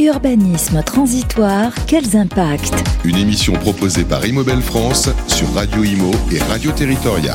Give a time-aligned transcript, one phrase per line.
[0.00, 2.72] Urbanisme transitoire, quels impacts?
[3.04, 7.34] Une émission proposée par Immobel France sur Radio Imo et Radio Territoria.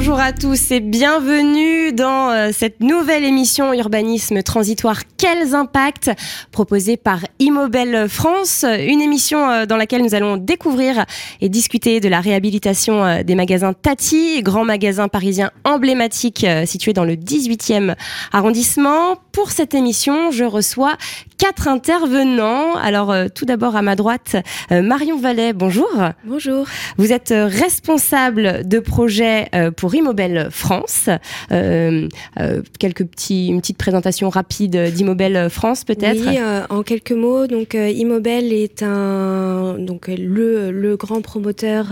[0.00, 6.10] Bonjour à tous et bienvenue dans euh, cette nouvelle émission Urbanisme transitoire Quels impacts?
[6.52, 11.04] proposée par Immobel France, une émission euh, dans laquelle nous allons découvrir
[11.42, 17.04] et discuter de la réhabilitation euh, des magasins Tati, grand magasin parisien emblématique situé dans
[17.04, 17.94] le 18e
[18.32, 19.16] arrondissement.
[19.32, 20.96] Pour cette émission, je reçois
[21.40, 22.74] quatre intervenants.
[22.76, 24.36] Alors tout d'abord à ma droite,
[24.70, 25.88] Marion Vallet, bonjour.
[26.26, 26.66] Bonjour.
[26.98, 29.48] Vous êtes responsable de projet
[29.78, 31.08] pour Immobel France.
[31.50, 32.08] Euh,
[32.38, 36.20] euh, quelques petits, une petite présentation rapide d'Immobel France peut-être?
[36.28, 37.46] Oui, euh, en quelques mots.
[37.46, 41.86] Donc Immobel est un donc le, le grand promoteur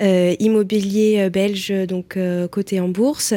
[0.00, 2.16] immobilier belge donc
[2.52, 3.34] coté en bourse.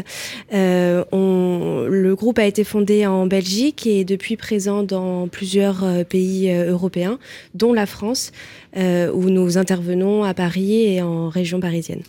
[0.52, 7.18] On, le groupe a été fondé en Belgique et depuis présent dans plusieurs pays européens,
[7.54, 8.32] dont la France,
[8.76, 12.04] où nous intervenons à Paris et en région parisienne.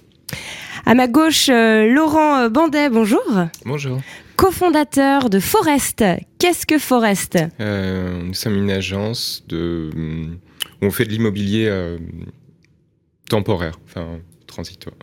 [0.85, 3.23] À ma gauche, euh, Laurent euh, Bandet, bonjour.
[3.65, 4.01] Bonjour.
[4.37, 6.05] Cofondateur de Forest.
[6.39, 7.39] Qu'est-ce que Forest?
[7.61, 11.71] Euh, Nous sommes une agence de, où on fait de l'immobilier
[13.29, 14.19] temporaire, enfin
[14.53, 14.95] transitoire.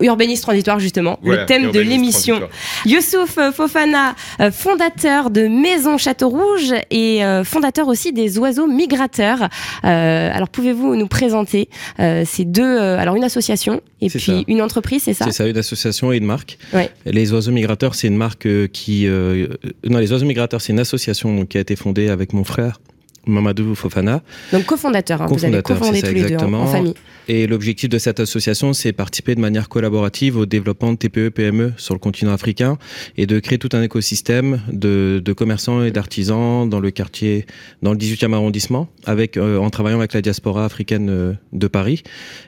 [0.00, 2.40] Urbaniste transitoire, justement, le thème de l'émission.
[2.86, 9.48] Youssouf Fofana, euh, fondateur de Maison Château Rouge et euh, fondateur aussi des Oiseaux Migrateurs.
[9.84, 15.14] Euh, alors, pouvez-vous nous présenter ces deux, alors une association et puis une entreprise, c'est
[15.14, 15.26] ça?
[15.26, 16.58] C'est ça, une association et une marque.
[17.06, 21.58] Les Oiseaux Migrateurs, c'est une marque qui, non, les Oiseaux Migrateurs, c'est une association qui
[21.58, 22.80] a été fondée avec mon frère
[23.26, 24.22] Mamadou Fofana.
[24.52, 26.94] Donc cofondateur, hein, vous avez cofondé tous les deux en, famille.
[27.26, 31.94] Et l'objectif de cette association, c'est participer de manière collaborative au développement de TPE-PME sur
[31.94, 32.76] le continent africain
[33.16, 37.46] et de créer tout un écosystème de, de commerçants et d'artisans dans le quartier,
[37.82, 42.02] dans le 18e arrondissement, avec, euh, en travaillant avec la diaspora africaine euh, de Paris.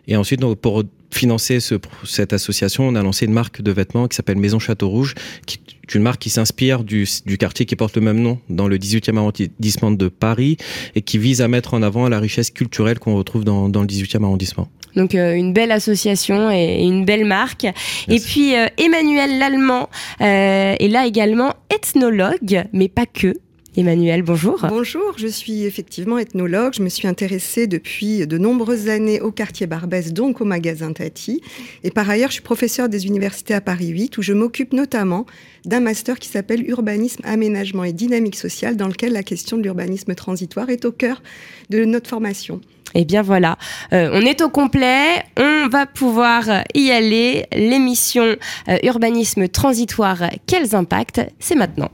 [0.09, 1.75] Et ensuite, donc, pour financer ce,
[2.05, 5.15] cette association, on a lancé une marque de vêtements qui s'appelle Maison Château Rouge,
[5.47, 8.69] qui est une marque qui s'inspire du, du, quartier qui porte le même nom dans
[8.69, 10.57] le 18e arrondissement de Paris
[10.95, 13.87] et qui vise à mettre en avant la richesse culturelle qu'on retrouve dans, dans, le
[13.87, 14.69] 18e arrondissement.
[14.97, 17.67] Donc euh, une belle association et, une belle marque.
[18.09, 19.89] Et puis euh, Emmanuel Lallemand
[20.21, 23.35] euh, est là également ethnologue, mais pas que.
[23.79, 24.65] Emmanuel, bonjour.
[24.71, 26.73] Bonjour, je suis effectivement ethnologue.
[26.75, 31.43] Je me suis intéressée depuis de nombreuses années au quartier Barbès, donc au magasin Tati.
[31.85, 35.27] Et par ailleurs, je suis professeure des universités à Paris 8, où je m'occupe notamment
[35.67, 40.15] d'un master qui s'appelle Urbanisme, Aménagement et Dynamique sociale, dans lequel la question de l'urbanisme
[40.15, 41.23] transitoire est au cœur
[41.69, 42.63] de notre formation.
[42.95, 43.59] Et eh bien voilà,
[43.93, 47.45] euh, on est au complet, on va pouvoir y aller.
[47.53, 48.37] L'émission
[48.69, 51.21] euh, Urbanisme transitoire, quels impacts?
[51.41, 51.91] C'est maintenant.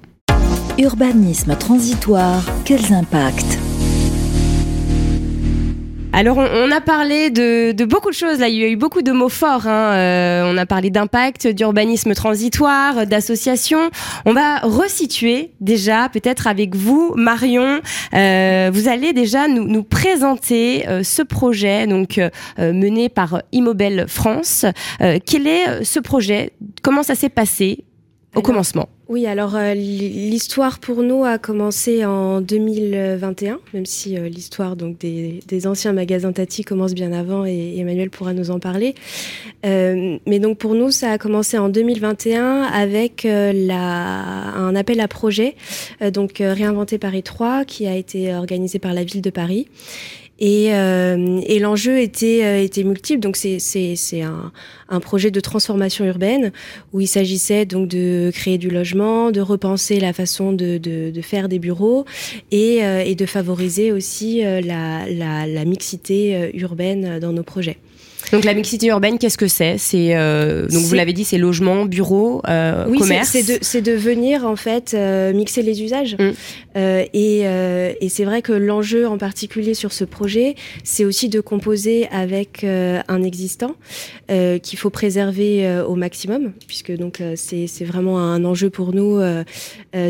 [0.78, 3.58] Urbanisme transitoire, quels impacts
[6.14, 8.38] alors, on, a parlé de, beaucoup de choses.
[8.38, 9.66] Là, il y a eu beaucoup de mots forts.
[9.66, 9.94] Hein.
[9.94, 13.90] Euh, on a parlé d'impact, d'urbanisme transitoire, d'association.
[14.26, 17.80] On va resituer déjà, peut-être avec vous, Marion.
[18.12, 22.20] Euh, vous allez déjà nous, présenter euh, ce projet, donc
[22.58, 24.66] mené par Immobel France.
[24.98, 26.52] quel est ce projet?
[26.82, 27.84] Comment ça s'est passé?
[28.34, 28.88] Au commencement.
[29.08, 34.96] Oui, alors euh, l'histoire pour nous a commencé en 2021, même si euh, l'histoire donc
[34.98, 38.94] des, anciens magasins Tati commence bien avant et Emmanuel pourra nous en parler.
[39.66, 45.08] Euh, mais donc pour nous, ça a commencé en 2021 avec la, un appel à
[45.08, 45.54] projet,
[46.12, 49.68] donc réinventé Paris 3, qui a été organisé par la ville de Paris
[50.42, 53.20] et, euh, et l'enjeu était, euh, était multiple.
[53.20, 53.60] Donc c'est,
[54.22, 54.50] un,
[54.88, 56.50] un, projet de transformation urbaine
[56.92, 61.20] où il s'agissait donc de créer du logement, de repenser la façon de, de, de
[61.22, 62.04] faire des bureaux
[62.50, 67.78] et, euh, et de favoriser aussi la, la, la mixité urbaine dans nos projets.
[68.32, 69.76] Donc la mixité urbaine, qu'est-ce que c'est?
[69.76, 73.36] C'est euh, donc vous l'avez dit, c'est logement, bureau, euh, oui, commerce.
[73.60, 76.16] c'est de, venir en fait euh, mixer les usages.
[76.18, 76.30] Mm.
[76.76, 81.40] Euh, et, et c'est vrai que l'enjeu en particulier sur ce projet, c'est aussi de
[81.40, 83.74] composer avec un existant
[84.28, 89.44] qu'il faut préserver au maximum, puisque donc c'est, c'est vraiment un enjeu pour nous de,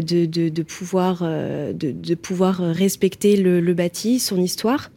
[0.00, 4.90] de, de, pouvoir de, de pouvoir respecter le, le, bâti, son histoire,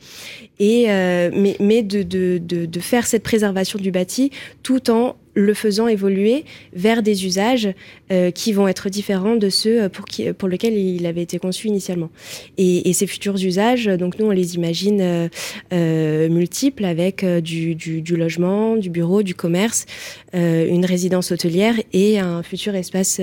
[0.59, 4.29] et mais, mais de, de, de, de faire cette cette préservation du bâti
[4.61, 7.69] tout en le faisant évoluer vers des usages
[8.11, 11.67] euh, qui vont être différents de ceux pour, qui, pour lesquels il avait été conçu
[11.67, 12.09] initialement.
[12.57, 15.27] Et, ces futurs usages, donc nous, on les imagine euh,
[15.73, 19.85] euh, multiples avec du, logement, du bureau, du commerce,
[20.33, 23.19] une résidence hôtelière et un futur espace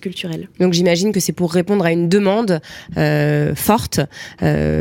[0.00, 0.48] culturel.
[0.58, 2.60] Donc j'imagine que c'est pour répondre à une demande
[3.54, 4.00] forte,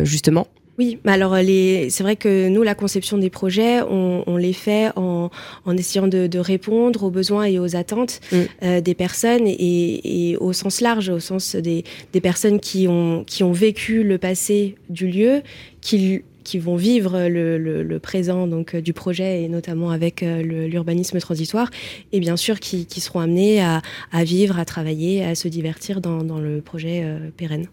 [0.04, 0.48] justement,
[0.80, 5.30] oui, alors c'est vrai que nous, la conception des projets, on, les fait en,
[5.78, 8.38] essayant de, répondre aux besoins et aux attentes mm.
[8.64, 11.84] euh, des personnes et, au sens large, au sens des,
[12.24, 15.42] personnes qui ont, qui ont vécu le passé du lieu,
[15.82, 21.20] qui qui vont vivre le, présent donc euh, du projet et notamment avec euh, l'urbanisme
[21.20, 21.70] transitoire
[22.12, 23.82] et bien sûr qui, seront amenés à,
[24.24, 27.68] vivre, à travailler, à se divertir dans, le projet euh, pérenne.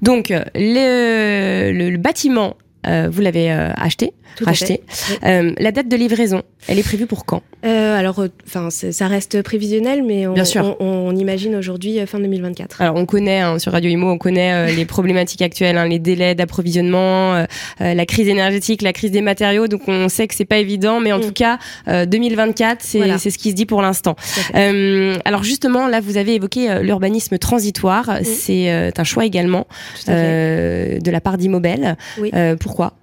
[0.00, 4.80] Donc le bâtiment, vous l'avez acheté racheté.
[5.24, 7.42] Euh, la date de livraison, elle est prévue pour quand?
[7.64, 10.76] Euh, Alors, euh, enfin, ça reste prévisionnel, mais on, Bien sûr.
[10.80, 12.80] on, imagine aujourd'hui fin 2024.
[12.80, 16.34] Alors, on connaît hein, sur Radio Imo, on connaît les problématiques actuelles, hein, les délais
[16.34, 17.44] d'approvisionnement,
[17.78, 19.68] la crise énergétique, la crise des matériaux.
[19.68, 21.22] Donc, on sait que c'est pas évident, mais en mm.
[21.22, 24.16] tout cas, 2024, c'est ce qui se dit pour l'instant.
[24.54, 28.20] alors, justement, là, vous avez évoqué l'urbanisme transitoire.
[28.20, 28.24] Mm.
[28.24, 29.66] C'est un choix également
[30.08, 31.96] de la part d'Immobel.
[32.18, 32.30] Oui.
[32.72, 32.96] Pourquoi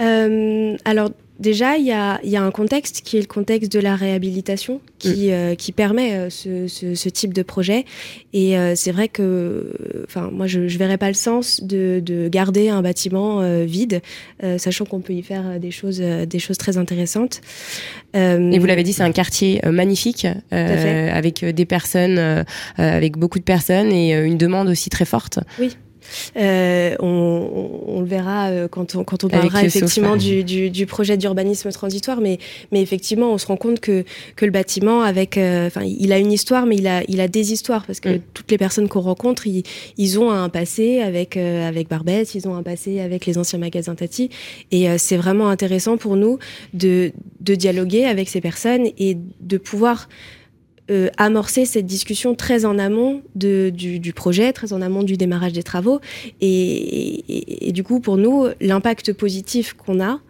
[0.00, 3.80] euh, alors déjà, il y a, y a, un contexte qui est le contexte de
[3.80, 5.30] la réhabilitation qui, mm.
[5.30, 7.84] euh, qui permet euh, ce, ce, ce, type de projet.
[8.32, 9.72] Et c'est vrai que,
[10.04, 14.00] enfin, moi, je ne verrais pas le sens de, de garder un bâtiment vide,
[14.58, 17.40] sachant qu'on peut y faire des choses, des choses très intéressantes.
[18.14, 22.44] Et vous l'avez dit, c'est un quartier magnifique, avec des personnes,
[22.76, 25.40] avec beaucoup de personnes et une demande aussi très forte.
[25.58, 25.76] Oui.
[26.36, 30.86] Euh, on, on, le verra euh, quand on, quand on parlera effectivement du, du, du,
[30.86, 32.38] projet d'urbanisme transitoire, mais,
[32.72, 34.04] mais effectivement, on se rend compte que,
[34.36, 37.28] que le bâtiment, avec, euh, enfin, il a une histoire, mais il a, il a
[37.28, 37.84] des histoires.
[37.86, 38.20] Parce que mm.
[38.34, 39.62] toutes les personnes qu'on rencontre, ils,
[39.96, 43.94] ils, ont un passé avec, avec Barbès, ils ont un passé avec les anciens magasins
[43.94, 44.30] Tati,
[44.70, 46.38] et c'est vraiment intéressant pour nous
[46.74, 50.08] de, de dialoguer avec ces personnes et de pouvoir
[50.90, 55.16] euh, amorcer cette discussion très en amont de, du, du, projet, très en amont du
[55.16, 56.00] démarrage des travaux.
[56.40, 60.20] Et, et, et du coup, pour nous, l'impact positif qu'on a,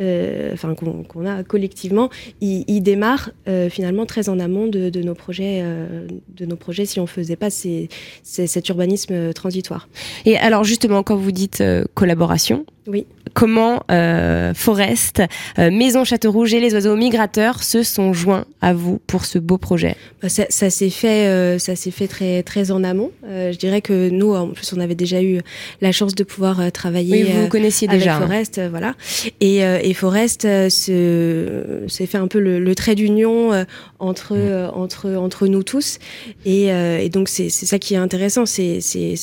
[0.00, 5.02] euh, enfin qu'on a collectivement, il, il démarre euh, finalement très en amont de, de
[5.02, 7.88] nos projets, euh, de nos projets si on faisait pas ces,
[8.24, 9.88] ces, cet urbanisme transitoire.
[10.24, 11.62] Et alors justement, quand vous dites
[11.94, 13.06] collaboration, oui.
[13.34, 15.20] Comment euh, Forest,
[15.58, 19.40] euh, Maison Château Rouge et les oiseaux migrateurs se sont joints à vous pour ce
[19.40, 19.96] beau projet?
[20.22, 23.10] Bah, Ça, ça s'est fait, euh, ça s'est fait très très en amont.
[23.26, 25.40] Euh, je dirais que nous, en plus, on avait déjà eu
[25.80, 27.24] la chance de pouvoir euh, travailler.
[27.24, 28.16] Oui, vous, connaissiez avec déjà.
[28.16, 28.20] Hein.
[28.20, 28.94] Forest, voilà.
[29.40, 33.50] Et, et Forest, c'est fait un peu le, le trait d'union
[33.98, 34.36] entre
[34.74, 35.98] entre entre nous tous.
[36.46, 38.80] Et, et donc c'est ça qui est intéressant, c'est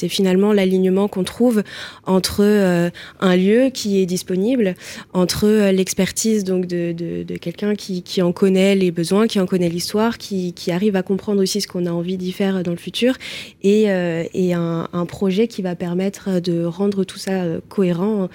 [0.09, 1.63] finalement l'alignement qu'on trouve
[2.05, 4.75] entre un lieu qui est disponible
[5.13, 9.39] entre euh, l'expertise donc de, de, de quelqu'un qui, qui, en connaît les besoins, qui
[9.39, 12.63] en connaît l'histoire, qui, qui, arrive à comprendre aussi ce qu'on a envie d'y faire
[12.63, 13.15] dans le futur,
[13.63, 18.29] et, euh, et un, un, projet qui va permettre de rendre tout ça euh, cohérent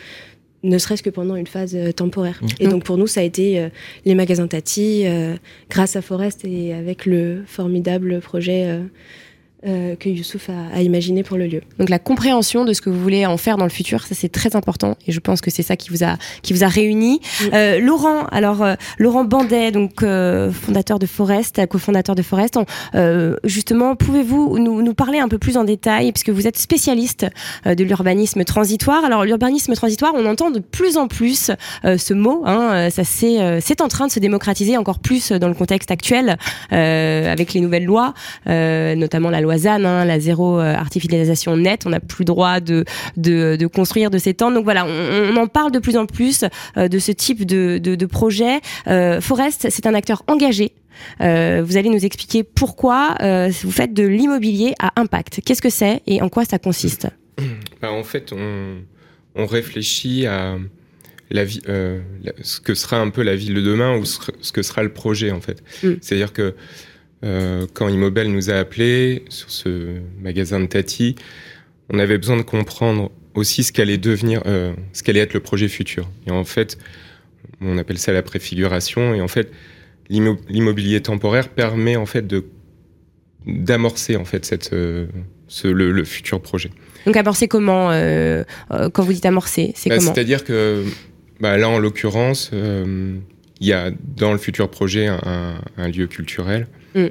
[0.67, 2.41] ne serait-ce que pendant une phase temporaire.
[2.43, 2.47] Mmh.
[2.61, 3.69] Et donc pour nous, ça a été euh,
[4.05, 5.37] les magasins Tati, euh,
[5.71, 8.81] grâce à Forest et avec le formidable projet
[9.67, 11.61] euh, que Youssouf a, a, imaginé pour le lieu.
[11.81, 14.29] Donc la compréhension de ce que vous voulez en faire dans le futur, ça c'est
[14.29, 17.21] très important et je pense que c'est ça qui vous a qui vous a réuni.
[17.41, 17.51] Oui.
[17.53, 20.05] Euh, Laurent, alors euh, Laurent Bandet, donc
[20.53, 22.61] fondateur de Forest, cofondateur de Forest,
[23.43, 27.27] justement, pouvez-vous nous, nous, parler un peu plus en détail puisque vous êtes spécialiste
[27.65, 29.05] de l'urbanisme transitoire.
[29.05, 31.51] Alors l'urbanisme transitoire, on entend de plus en plus
[31.83, 35.55] ce mot, hein, ça c'est c'est en train de se démocratiser encore plus dans le
[35.55, 36.37] contexte actuel
[36.71, 38.15] avec les nouvelles lois,
[38.47, 41.87] notamment la loi ZAN, hein, la zéro euh, artificialisation nette.
[41.87, 42.85] On n'a plus le droit de,
[43.17, 44.57] de, de, construire, de s'étendre.
[44.57, 46.45] Donc voilà, on, on, en parle de plus en plus
[46.77, 48.61] euh, de ce type de, de, de projet.
[48.87, 50.73] Euh, Forest, c'est un acteur engagé
[51.21, 55.41] euh, vous allez nous expliquer pourquoi euh, vous faites de l'immobilier à impact.
[55.45, 57.09] Qu'est-ce que c'est et en quoi ça consiste
[57.83, 58.79] bah, En fait, on,
[59.35, 60.57] on, réfléchit à
[61.31, 62.01] la vie, euh,
[62.43, 65.31] ce que sera un peu la ville de demain ou ce que sera le projet
[65.31, 65.63] en fait.
[65.83, 65.95] Mm.
[66.01, 66.55] C'est-à-dire que
[67.27, 71.17] euh, quand Immobel nous a appelés sur ce magasin de Tati,
[71.93, 75.69] on avait besoin de comprendre aussi ce qu'allait devenir, euh, ce qu'allait être le projet
[75.69, 76.09] futur.
[76.27, 76.79] Et en fait,
[77.61, 79.15] on appelle ça la préfiguration.
[79.15, 79.53] Et en fait,
[80.09, 82.47] l'immobilier temporaire permet en fait de
[83.47, 85.07] d'amorcer en fait cette, euh,
[85.47, 86.71] ce, le, le, futur projet.
[87.07, 88.43] Donc amorcer comment euh,
[88.93, 90.13] Quand vous dites amorcer, c'est bah, comment?
[90.13, 90.83] C'est-à-dire que
[91.39, 96.67] bah, là, en l'occurrence, il y a dans le futur projet un, lieu culturel.
[96.97, 97.07] Mm.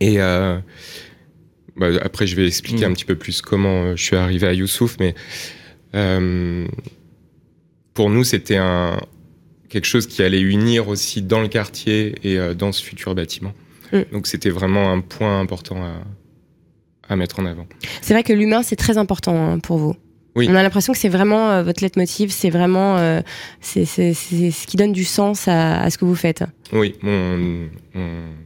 [0.00, 2.90] Et bah, après, je vais expliquer mm.
[2.90, 5.14] un petit peu plus comment je suis arrivé à Youssouf, mais
[7.94, 9.00] pour nous, c'était un,
[9.68, 13.52] quelque chose qui allait unir aussi dans le quartier et dans ce futur bâtiment.
[13.92, 14.02] Mm.
[14.12, 16.02] Donc c'était vraiment un point important à,
[17.08, 17.66] à mettre en avant.
[18.00, 19.96] C'est vrai que l'humain, c'est très important hein, pour vous.
[20.34, 23.20] On a l'impression que c'est vraiment euh, votre leitmotiv, c'est vraiment euh,
[23.60, 26.44] c'est ce qui donne du sens à, ce que vous faites.
[26.72, 27.68] Oui, on,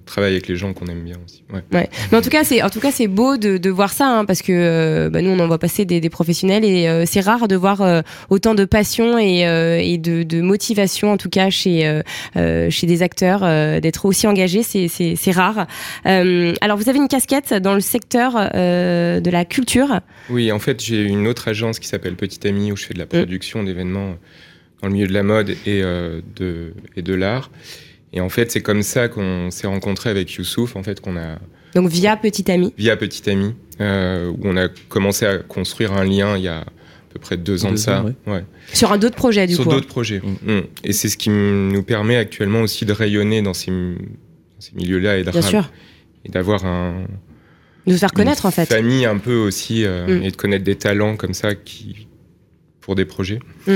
[0.05, 1.45] travaille avec les gens qu'on aime bien aussi.
[1.53, 1.89] Ouais.
[2.11, 4.43] Mais en tout cas, c'est en tout cas c'est beau de, voir ça hein, parce
[4.43, 8.03] que euh, bah, nous on en voit passer des, professionnels et c'est rare de voir
[8.31, 12.01] autant de passion et, de, motivation en tout cas chez
[12.35, 13.41] chez des acteurs
[13.81, 15.67] d'être aussi engagés, c'est rare.
[16.05, 20.01] alors vous avez une casquette dans le secteur de la culture.
[20.31, 22.99] Oui, en fait j'ai une autre agence qui s'appelle Petit Ami où je fais de
[22.99, 24.17] la production d'événements
[24.83, 27.51] dans le milieu de la mode et, euh, de, et de l'art.
[28.13, 31.39] Et en fait, c'est comme ça qu'on s'est rencontré avec Youssouf, en fait, qu'on a...
[31.75, 36.05] Donc via Petit Ami Via Petit Ami, euh, où on a commencé à construire un
[36.05, 36.65] lien il y a à
[37.13, 38.05] peu près deux ans de ça.
[38.27, 38.45] ouais.
[38.73, 39.71] Sur un d'autres projets, du Sur coup.
[39.71, 40.21] Sur d'autres projets.
[40.21, 40.53] Mm.
[40.53, 40.63] Mm.
[40.85, 43.73] Et c'est ce qui nous permet actuellement aussi de rayonner dans ces,
[44.59, 45.25] ces milieux-là et
[46.29, 47.05] d'avoir un,
[47.87, 48.67] de se faire connaître en fait.
[48.67, 50.23] Famille un peu aussi euh, mm.
[50.23, 52.09] et de connaître des talents comme ça qui
[52.81, 53.41] pour des projets.
[53.67, 53.73] Mm.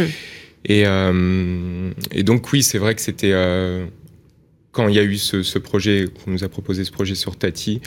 [0.67, 3.87] Et, euh, et, donc oui, c'est vrai que c'était euh,
[4.73, 7.81] quand il y a eu ce, projet qu'on nous a proposé ce projet sur Tati.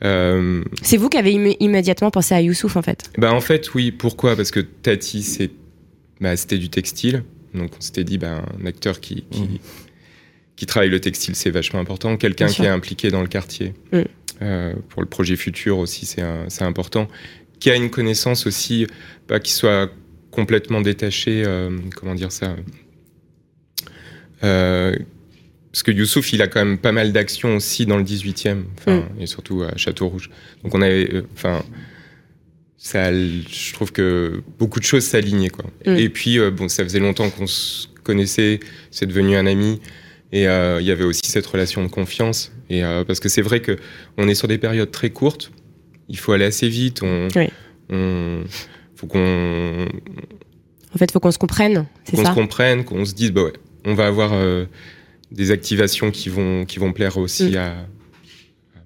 [0.00, 3.10] c'est vous qui avez immédiatement pensé à Youssouf en fait.
[3.18, 3.90] Bah en fait oui.
[3.90, 4.36] Pourquoi?
[4.36, 5.50] Parce que Tati c'est
[6.20, 7.24] bah, c'était du textile,
[7.54, 9.58] donc on s'était dit bah, un acteur qui, qui, mm.
[10.56, 13.74] qui travaille le textile c'est vachement important, quelqu'un qui est impliqué dans le quartier.
[14.40, 17.08] Euh, pour le projet futur aussi, c'est important,
[17.58, 18.86] qui a une connaissance aussi,
[19.26, 19.90] pas qui soit
[20.30, 22.54] complètement détaché, euh, comment dire ça
[24.44, 24.94] euh,
[25.72, 29.20] parce que Youssouf, il a quand même pas mal d'actions aussi dans le 18e, mm.
[29.20, 30.30] et surtout à Château-Rouge.
[30.62, 31.64] Donc on avait, enfin,
[32.76, 35.66] ça, je trouve que beaucoup de choses s'alignaient, quoi.
[35.84, 35.96] Mm.
[35.96, 38.60] Et puis, bon, ça faisait longtemps qu'on se connaissait,
[38.92, 39.80] c'est devenu un ami.
[40.32, 42.52] Et il y avait aussi cette relation de confiance.
[42.70, 43.76] Et euh, parce que c'est vrai que
[44.16, 45.50] on est sur des périodes très courtes.
[46.08, 47.02] Il faut aller assez vite.
[47.02, 47.28] On,
[48.94, 49.86] faut qu'on.
[50.94, 51.86] En fait, faut qu'on se comprenne.
[52.04, 52.22] C'est ça.
[52.22, 53.52] Qu'on se comprenne, qu'on se dise, bah ouais,
[53.84, 54.64] on va avoir euh,
[55.30, 57.56] des activations qui vont qui vont plaire aussi mm.
[57.56, 57.74] à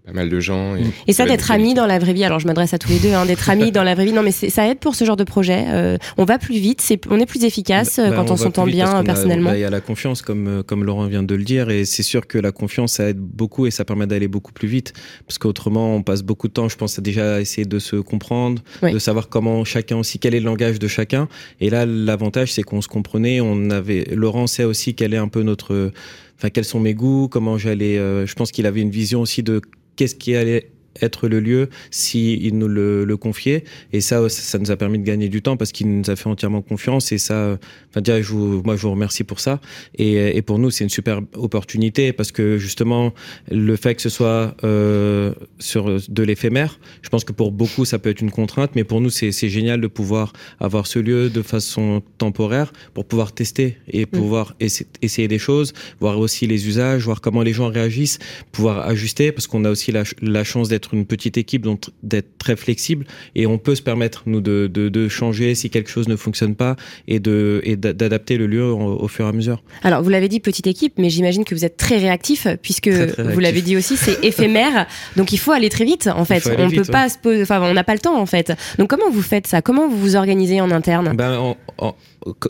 [0.05, 0.75] pas mal de gens.
[1.07, 3.13] Et, ça, d'être amis dans la vraie vie, alors je m'adresse à tous les deux,
[3.13, 5.23] hein, d'être amis dans la vraie vie, non mais ça aide pour ce genre de
[5.23, 5.65] projet.
[5.69, 9.05] Euh, on va plus vite, c'est, on est plus efficace bah, quand on, s'entend bien
[9.05, 9.53] personnellement.
[9.53, 12.03] Il y a la confiance, comme, euh, comme Laurent vient de le dire, et c'est
[12.03, 14.93] sûr que la confiance, ça aide beaucoup et ça permet d'aller beaucoup plus vite.
[15.27, 18.63] Parce qu'autrement, on passe beaucoup de temps, je pense, à déjà essayer de se comprendre,
[18.83, 21.29] de savoir comment chacun aussi, quel est le langage de chacun.
[21.61, 25.29] Et là, l'avantage, c'est qu'on se comprenait, on avait, Laurent sait aussi quel est un
[25.29, 25.93] peu notre,
[26.39, 29.45] enfin, quels sont mes goûts, comment j'allais, euh, je pense qu'il avait une vision aussi
[29.45, 29.61] de
[30.03, 33.65] qu'est-ce qui allait être le lieu s'il il nous le, le, confiait.
[33.93, 36.29] Et ça, ça nous a permis de gagner du temps parce qu'il nous a fait
[36.29, 37.13] entièrement confiance.
[37.13, 37.59] Et ça,
[37.91, 39.61] enfin, déjà, je vous, moi, je vous remercie pour ça.
[39.97, 43.13] Et, et pour nous, c'est une super opportunité parce que justement,
[43.51, 47.99] le fait que ce soit euh, sur de l'éphémère, je pense que pour beaucoup, ça
[47.99, 48.73] peut être une contrainte.
[48.75, 53.33] Mais pour nous, c'est génial de pouvoir avoir ce lieu de façon temporaire pour pouvoir
[53.33, 54.07] tester et mm.
[54.07, 58.19] pouvoir essayer des choses, voir aussi les usages, voir comment les gens réagissent,
[58.51, 62.39] pouvoir ajuster parce qu'on a aussi la, la chance d'être une petite équipe, donc d'être
[62.39, 66.17] très flexible et on peut se permettre nous de, de, changer si quelque chose ne
[66.17, 66.77] fonctionne pas
[67.09, 69.63] et d'adapter le lieu au, fur et à mesure.
[69.83, 73.41] Alors vous l'avez dit petite équipe, mais j'imagine que vous êtes très réactif puisque vous
[73.41, 74.87] l'avez dit aussi c'est éphémère,
[75.17, 76.43] donc il faut aller très vite en fait.
[76.59, 78.53] On peut pas se enfin on n'a pas le temps en fait.
[78.79, 79.63] Donc comment vous faites ça?
[79.63, 81.15] Comment vous vous organisez en interne?
[81.17, 81.55] Ben,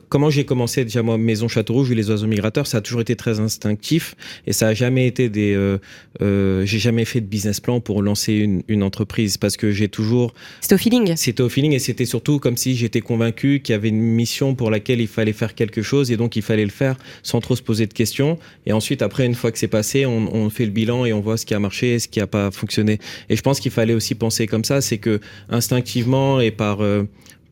[0.09, 3.01] comment j'ai commencé déjà moi Maison Château Rouge et les oiseaux migrateurs ça a toujours
[3.01, 4.15] été très instinctif
[4.47, 5.79] et ça a jamais été des euh,
[6.21, 9.89] euh, j'ai jamais fait de business plan pour lancer une, une entreprise parce que j'ai
[9.89, 11.17] toujours c'était au feeling.
[11.17, 14.55] C'était au feeling et c'était surtout comme si j'étais convaincu qu'il y avait une mission
[14.55, 17.57] pour laquelle il fallait faire quelque chose et donc il fallait le faire sans trop
[17.57, 18.39] se poser de questions.
[18.67, 21.21] Et ensuite après une fois que c'est passé on, on, fait le bilan et on
[21.21, 22.99] voit ce qui a marché et ce qui a pas fonctionné.
[23.29, 27.05] Et je pense qu'il fallait aussi penser comme ça c'est que instinctivement et par euh,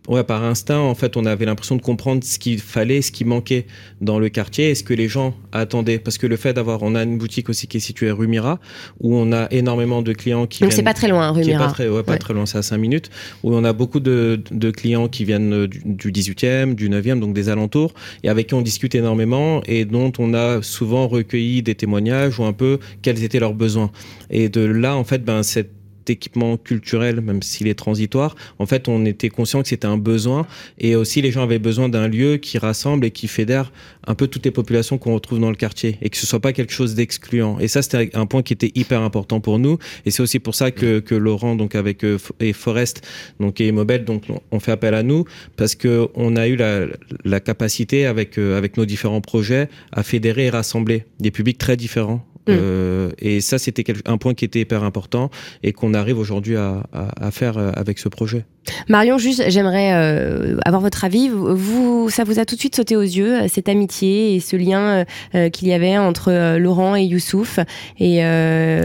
[0.09, 3.25] ouais, par instinct, en fait, on avait l'impression de comprendre ce qu'il fallait, ce qui
[3.25, 3.67] manquait
[4.01, 5.99] dans le quartier et ce que les gens attendaient.
[5.99, 8.59] Parce que le fait d'avoir, on a une boutique aussi qui est située à Rumira,
[9.01, 10.63] où on a énormément de clients qui.
[10.63, 11.67] Donc c'est pas très loin, Rumira.
[11.67, 13.11] Pas très, ouais, pas très loin, c'est à 5 minutes,
[13.43, 17.49] où on a beaucoup de, de clients qui viennent du, 18e, du 9e, donc des
[17.49, 22.39] alentours, et avec qui on discute énormément et dont on a souvent recueilli des témoignages
[22.39, 23.91] ou un peu quels étaient leurs besoins.
[24.31, 25.80] Et de là, en fait, ben, cette
[26.11, 30.47] équipement culturel, même s'il est transitoire, en fait, on était conscient que c'était un besoin
[30.79, 33.73] et aussi les gens avaient besoin d'un lieu qui rassemble et qui fédère
[34.07, 36.53] un peu toutes les populations qu'on retrouve dans le quartier et que ce soit pas
[36.53, 37.59] quelque chose d'excluant.
[37.61, 39.79] Et ça, c'était un point qui était hyper important pour nous.
[40.05, 43.07] Et c'est aussi pour ça que, Laurent, donc avec euh, et Forest,
[43.41, 45.25] donc et Immobile, donc on fait appel à nous
[45.57, 46.87] parce que on a eu la,
[47.25, 51.77] la capacité avec euh, avec nos différents projets à fédérer et rassembler des publics très
[51.77, 52.53] différents Mm.
[52.53, 55.31] Euh, et ça, c'était un point qui était hyper important
[55.63, 56.83] et qu'on arrive aujourd'hui à,
[57.31, 58.45] faire euh, avec ce projet.
[58.89, 61.29] Marion, juste, j'aimerais euh, avoir votre avis.
[61.29, 65.05] Vous, ça vous a tout de suite sauté aux yeux, cette amitié et ce lien
[65.53, 67.59] qu'il y avait entre Laurent et Youssouf.
[67.99, 68.21] Et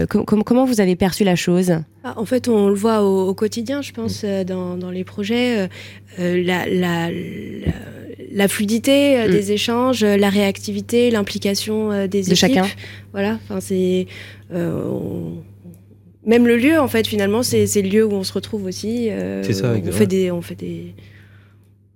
[0.08, 1.72] comment vous avez perçu la chose?
[2.04, 5.68] Ah, En fait, on le voit au, quotidien, je pense, dans, les projets.
[6.18, 7.10] la, la
[8.36, 9.30] la fluidité euh, mm.
[9.30, 12.66] des échanges, euh, la réactivité, l'implication euh, des de chacun.
[13.12, 14.06] Voilà, enfin c'est
[16.26, 19.10] même le lieu en fait finalement c'est le lieu où on se retrouve aussi.
[19.42, 19.72] c'est ça.
[19.72, 20.94] On fait des, on fait des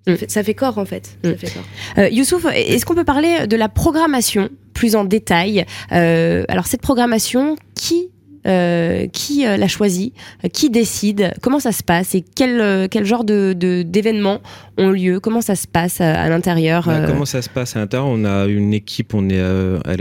[0.07, 0.15] mm.
[0.29, 1.17] ça fait corps en fait.
[1.23, 1.37] Ça mm.
[1.37, 2.05] fait corps.
[2.11, 8.11] Youssouf, est-ce qu'on peut parler de la programmation plus en détail Alors cette programmation, qui
[8.47, 10.15] euh, qui euh, l'a choisi,
[10.47, 14.41] euh, qui décide, comment ça se passe et quel, quel genre de, d'événements
[14.79, 16.87] ont lieu, comment ça se passe à, l'intérieur.
[16.87, 18.09] Bah, comment ça se passe à l'intérieur?
[18.09, 19.43] On a une équipe, on est,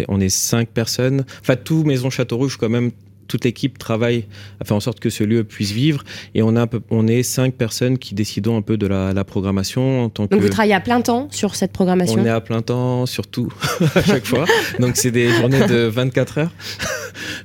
[0.07, 1.25] on est cinq personnes.
[1.41, 2.91] Enfin, tout Maison Château Rouge quand même
[3.29, 4.25] toute l'équipe travaille
[4.59, 6.03] à faire en sorte que ce lieu puisse vivre.
[6.35, 10.05] Et on, a on est cinq personnes qui décidons un peu de la, programmation.
[10.05, 12.19] En tant Donc vous travaillez à plein temps sur cette programmation?
[12.19, 13.53] On est à plein temps sur tout,
[13.95, 14.45] à chaque fois.
[14.79, 16.51] Donc c'est des journées de 24 heures.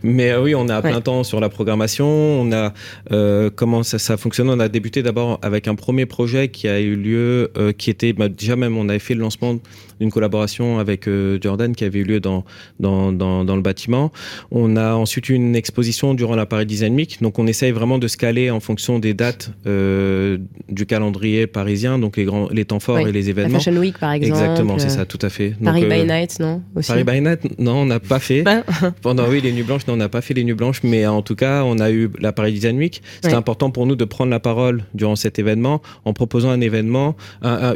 [0.05, 2.07] Mais euh, oui, on est à plein temps sur la programmation.
[2.07, 2.75] On a
[3.11, 4.51] euh, comment ça, ça fonctionne?
[4.51, 8.13] On a débuté d'abord avec un premier projet qui a eu lieu, euh, qui était
[8.13, 9.57] bah, déjà même on avait fait le lancement
[10.01, 11.09] d'une collaboration avec
[11.41, 12.45] Jordan qui avait eu lieu dans
[12.81, 14.13] dans, dans, dans le bâtiment.
[14.51, 17.23] On a ensuite eu une exposition durant la Paris Design Week.
[17.23, 22.17] Donc on essaye vraiment de se caler en fonction des dates du calendrier parisien, donc
[22.17, 23.55] les grands les temps forts et les événements.
[23.55, 24.43] La Fashion Week par exemple.
[24.43, 25.55] Exactement, c'est ça, tout à fait.
[25.63, 28.43] Paris by Night, non Paris by Night, non, on n'a pas fait.
[28.43, 28.65] Ben.
[29.01, 31.23] Pendant oui les nuits blanches, non, on n'a pas fait les nuits blanches, mais en
[31.23, 33.03] tout cas, on a eu la Paris Design Week.
[33.23, 37.17] C'était important pour nous de prendre la parole durant cet événement en proposant un événement,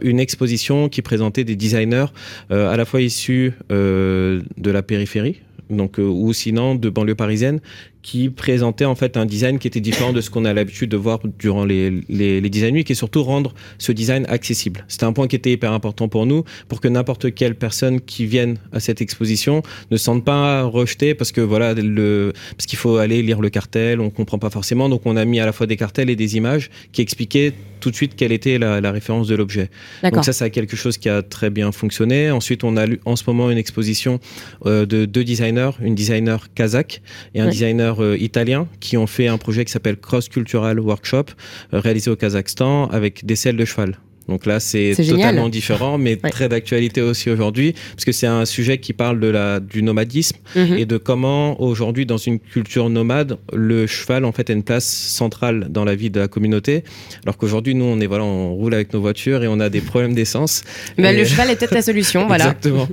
[0.02, 2.06] une exposition qui présentait des designers
[2.50, 7.14] euh, à la fois issus euh, de la périphérie, donc euh, ou sinon de banlieue
[7.14, 7.60] parisienne
[8.02, 10.96] qui présentait en fait un design qui était différent de ce qu'on a l'habitude de
[10.96, 14.84] voir durant les, les, les design week et surtout rendre ce design accessible.
[14.88, 18.26] C'était un point qui était hyper important pour nous pour que n'importe quelle personne qui
[18.26, 22.96] vienne à cette exposition ne sente pas rejetée parce que voilà le parce qu'il faut
[22.96, 25.66] aller lire le cartel, on comprend pas forcément donc on a mis à la fois
[25.66, 29.28] des cartels et des images qui expliquaient tout de suite quelle était la, la référence
[29.28, 29.70] de l'objet.
[30.02, 32.30] Donc ça, c'est quelque chose qui a très bien fonctionné.
[32.30, 34.20] Ensuite, on a en ce moment une exposition
[34.66, 37.02] euh, de deux designers, une designer kazakh
[37.34, 41.26] et un designer euh, italiens qui ont fait un projet qui s'appelle Cross Cultural Workshop,
[41.72, 43.98] euh, réalisé au Kazakhstan avec des selles de cheval.
[44.28, 48.78] Donc là, c'est totalement différent, mais très d'actualité aussi aujourd'hui, parce que c'est un sujet
[48.78, 50.76] qui parle de la, du nomadisme mhm.
[50.76, 54.86] et de comment aujourd'hui, dans une culture nomade, le cheval en fait a une place
[54.86, 56.84] centrale dans la vie de la communauté,
[57.24, 59.80] alors qu'aujourd'hui, nous, on est voilà, on roule avec nos voitures et on a des
[59.80, 60.62] problèmes d'essence.
[60.98, 62.44] Mais le cheval est peut-être la solution, voilà.
[62.44, 62.88] Exactement.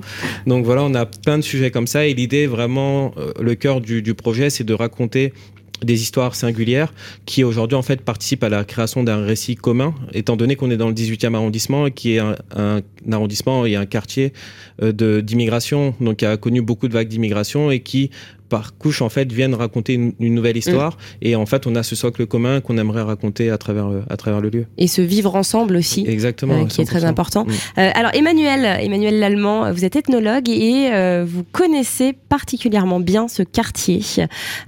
[0.48, 3.82] Donc voilà, on a plein de sujets comme ça, et l'idée vraiment, euh, le cœur
[3.82, 5.34] du, du projet, c'est de raconter
[5.82, 6.94] des histoires singulières
[7.26, 10.78] qui aujourd'hui en fait participent à la création d'un récit commun étant donné qu'on est
[10.78, 14.34] dans le 18e arrondissement et qui est un, arrondissement et un quartier
[14.82, 15.96] euh, d'immigration.
[16.00, 18.10] Donc qui a connu beaucoup de vagues d'immigration et qui
[18.50, 20.94] par couche en fait viennent raconter une, nouvelle histoire.
[20.94, 21.28] Mm.
[21.28, 24.18] et en fait on a ce socle commun qu'on aimerait raconter à travers euh, à
[24.18, 24.66] travers le lieu.
[24.78, 27.46] Et se vivre ensemble aussi exactement euh, qui est très important.
[27.46, 27.50] Mm.
[27.80, 30.90] euh, alors Emmanuel Emmanuel Lallemand vous êtes ethnologue et
[31.26, 34.02] vous connaissez particulièrement bien ce quartier.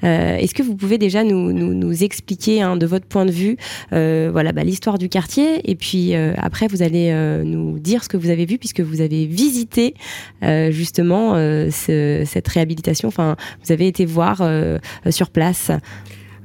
[0.04, 3.58] Est-ce que vous pouvez déjà nous, nous, nous expliquer hein, de votre point de vue
[3.92, 7.14] voilà bah, l'histoire du quartier et puis après vous allez
[7.46, 9.94] nous dire ce que vous avez vu puisque vous avez visité
[10.70, 13.08] justement ce, cette réhabilitation.
[13.08, 13.36] Enfin
[13.68, 14.78] vous avez été voir euh,
[15.10, 15.72] sur place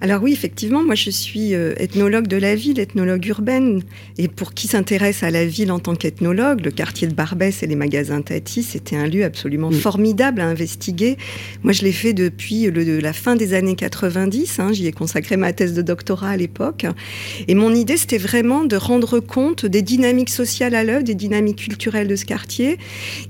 [0.02, 3.84] alors oui, effectivement, moi je suis euh, ethnologue de la ville, ethnologue urbaine,
[4.18, 7.68] et pour qui s'intéresse à la ville en tant qu'ethnologue, le quartier de Barbès et
[7.68, 11.18] les magasins Tati, c'était un lieu absolument formidable à investiguer.
[11.62, 15.36] Moi je l'ai fait depuis le, la fin des années 90, hein, j'y ai consacré
[15.36, 16.84] ma thèse de doctorat à l'époque,
[17.46, 21.58] et mon idée c'était vraiment de rendre compte des dynamiques sociales à l'œuvre, des dynamiques
[21.58, 22.76] culturelles de ce quartier,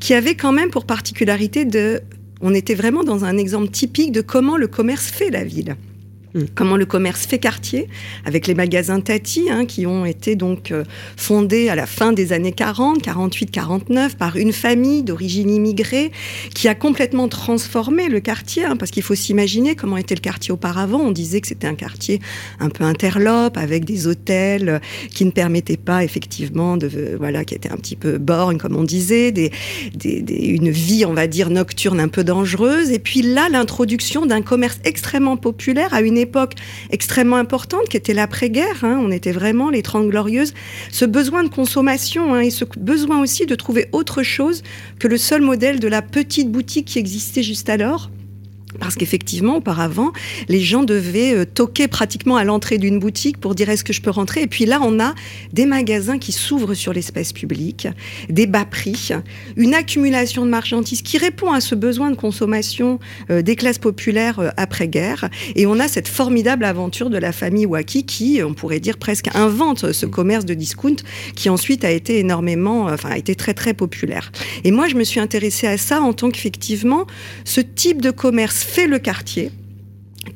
[0.01, 2.01] qui avait quand même pour particularité de
[2.43, 5.77] on était vraiment dans un exemple typique de comment le commerce fait la ville.
[6.35, 6.41] Mm.
[6.55, 7.89] Comment le commerce fait quartier,
[8.25, 10.85] avec les magasins Tati, hein, qui ont été donc euh,
[11.17, 16.11] fondés à la fin des années 40, 48, 49, par une famille d'origine immigrée,
[16.55, 20.53] qui a complètement transformé le quartier, hein, parce qu'il faut s'imaginer comment était le quartier
[20.53, 21.01] auparavant.
[21.01, 22.21] On disait que c'était un quartier
[22.61, 24.79] un peu interlope, avec des hôtels euh,
[25.13, 28.77] qui ne permettaient pas effectivement de, euh, voilà, qui étaient un petit peu borgne, comme
[28.77, 29.51] on disait, des,
[29.95, 32.91] des, une vie, on va dire, nocturne un peu dangereuse.
[32.91, 36.55] Et puis là, l'introduction d'un commerce extrêmement populaire à une époque
[36.91, 38.83] extrêmement importante qui était l'après-guerre.
[38.85, 38.99] Hein.
[39.03, 40.55] On était vraiment les Trente Glorieuses.
[40.91, 44.63] Ce besoin de consommation hein, et ce besoin aussi de trouver autre chose
[44.99, 48.11] que le seul modèle de la petite boutique qui existait juste alors.
[48.79, 50.13] Parce qu'effectivement, auparavant,
[50.49, 54.01] les gens devaient euh, toquer pratiquement à l'entrée d'une boutique pour dire est-ce que je
[54.01, 54.43] peux rentrer?
[54.43, 55.15] Et puis là, on a
[55.53, 57.89] des magasins qui s'ouvrent sur l'espace public,
[58.29, 59.11] des bas prix,
[59.57, 62.99] une accumulation de marchandises qui répond à ce besoin de consommation
[63.31, 65.29] euh, des classes populaires euh, après-guerre.
[65.55, 69.29] Et on a cette formidable aventure de la famille Waki qui, on pourrait dire presque,
[69.35, 70.97] invente ce commerce de discount
[71.35, 74.33] qui ensuite a été énormément, enfin, a été très très populaire.
[74.65, 77.07] Et moi, je me suis intéressée à ça en tant qu'effectivement,
[77.45, 79.51] ce type de commerce fait le quartier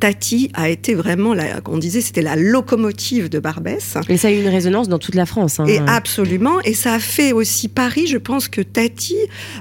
[0.00, 3.96] Tati a été vraiment, la, on disait, c'était la locomotive de Barbès.
[4.08, 5.60] Et ça a eu une résonance dans toute la France.
[5.60, 5.66] Hein.
[5.66, 6.60] Et absolument.
[6.62, 8.06] Et ça a fait aussi Paris.
[8.06, 9.16] Je pense que Tati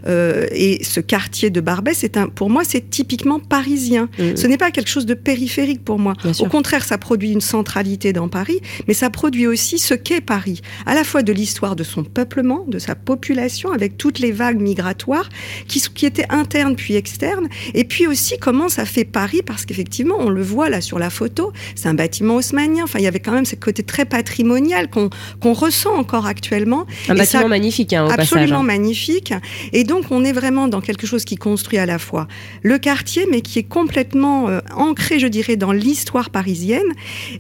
[0.08, 4.10] euh, et ce quartier de Barbès, un, pour moi, c'est typiquement parisien.
[4.20, 4.36] Mm.
[4.36, 6.14] Ce n'est pas quelque chose de périphérique pour moi.
[6.40, 10.62] Au contraire, ça produit une centralité dans Paris, mais ça produit aussi ce qu'est Paris,
[10.86, 14.60] à la fois de l'histoire de son peuplement, de sa population, avec toutes les vagues
[14.60, 15.30] migratoires
[15.68, 20.15] qui, qui étaient internes puis externes, et puis aussi comment ça fait Paris, parce qu'effectivement
[20.20, 22.84] on le voit là sur la photo, c'est un bâtiment haussmanien.
[22.84, 26.86] Enfin, il y avait quand même ce côté très patrimonial qu'on ressent encore actuellement.
[27.10, 29.34] Un bâtiment magnifique, hein, au Absolument magnifique.
[29.74, 32.28] Et donc, on est vraiment dans quelque chose qui construit à la fois
[32.64, 36.82] le quartier, mais qui est complètement euh, ancré, je dirais, dans l'histoire parisienne.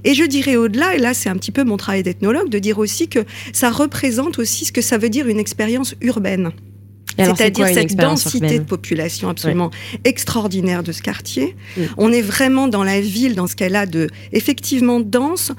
[0.04, 2.80] Et je dirais au-delà, et là, c'est un petit peu mon travail d'ethnologue, de dire
[2.80, 3.20] aussi que
[3.54, 6.52] ça représente aussi ce que ça veut dire une expérience urbaine.
[7.17, 9.71] C'est-à-dire cette densité de population absolument
[10.04, 11.56] extraordinaire de ce quartier.
[11.78, 11.82] Mm.
[11.97, 15.51] On est vraiment dans la ville, dans ce qu'elle a de effectivement dense,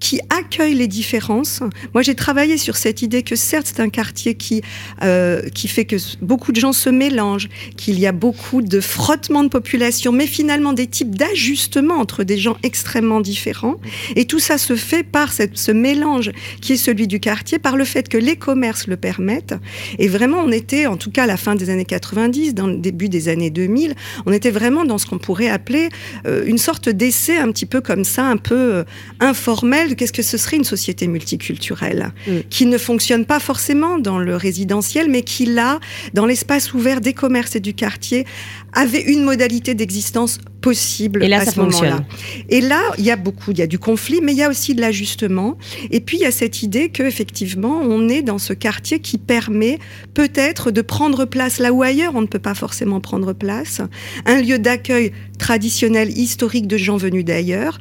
[0.00, 1.60] qui accueille les différences.
[1.94, 4.62] Moi, j'ai travaillé sur cette idée que certes, c'est un quartier qui,
[5.02, 9.44] euh, qui fait que beaucoup de gens se mélangent, qu'il y a beaucoup de frottement
[9.44, 13.76] de population, mais finalement des types d'ajustements entre des gens extrêmement différents.
[14.16, 17.84] Et tout ça se fait par ce mélange qui est celui du quartier, par le
[17.84, 19.54] fait que les commerces le permettent.
[19.98, 22.76] Et vraiment, on était, en tout cas à la fin des années 90, dans le
[22.76, 25.90] début des années 2000, on était vraiment dans ce qu'on pourrait appeler
[26.26, 28.84] euh, une sorte d'essai un petit peu comme ça, un peu euh,
[29.20, 32.32] informel qu'est-ce que ce serait une société multiculturelle, mm.
[32.48, 35.80] qui ne fonctionne pas forcément dans le résidentiel, mais qui, là,
[36.14, 38.26] dans l'espace ouvert des commerces et du quartier,
[38.72, 42.04] avait une modalité d'existence possible et là, à ça ce moment-là.
[42.48, 44.48] Et là, il y a beaucoup, il y a du conflit, mais il y a
[44.48, 45.56] aussi de l'ajustement.
[45.90, 49.78] Et puis, il y a cette idée qu'effectivement, on est dans ce quartier qui permet
[50.14, 53.80] peut-être de prendre place là où ailleurs on ne peut pas forcément prendre place.
[54.26, 57.78] Un lieu d'accueil traditionnel, historique de gens venus d'ailleurs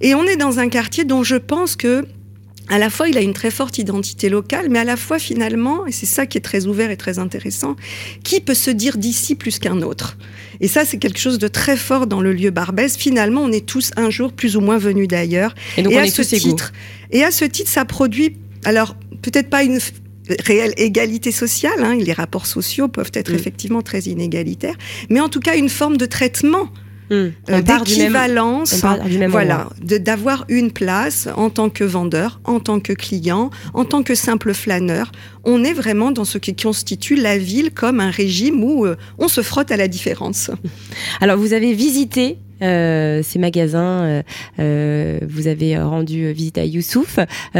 [0.00, 2.06] et on est dans un quartier dont je pense que
[2.70, 5.86] à la fois, il a une très forte identité locale, mais à la fois, finalement,
[5.86, 7.76] et c'est ça qui est très ouvert et très intéressant,
[8.22, 10.18] qui peut se dire d'ici plus qu'un autre
[10.60, 12.96] Et ça, c'est quelque chose de très fort dans le lieu Barbès.
[12.96, 15.54] Finalement, on est tous un jour plus ou moins venus d'ailleurs.
[15.78, 16.72] Et donc, on à est ce titre,
[17.10, 19.78] Et à ce titre, ça produit, alors, peut-être pas une
[20.44, 23.36] réelle égalité sociale, hein, les rapports sociaux peuvent être mm.
[23.36, 24.76] effectivement très inégalitaires,
[25.08, 26.68] mais en tout cas, une forme de traitement
[27.10, 28.84] d'équivalence,
[29.28, 34.14] voilà, d'avoir une place en tant que vendeur, en tant que client, en tant que
[34.14, 35.12] simple flâneur.
[35.50, 39.28] On est vraiment dans ce qui constitue la ville comme un régime où euh, on
[39.28, 40.50] se frotte à la différence.
[41.22, 44.02] Alors, vous avez visité euh, ces magasins.
[44.02, 44.22] Euh,
[44.58, 47.18] euh, vous avez rendu visite à Youssouf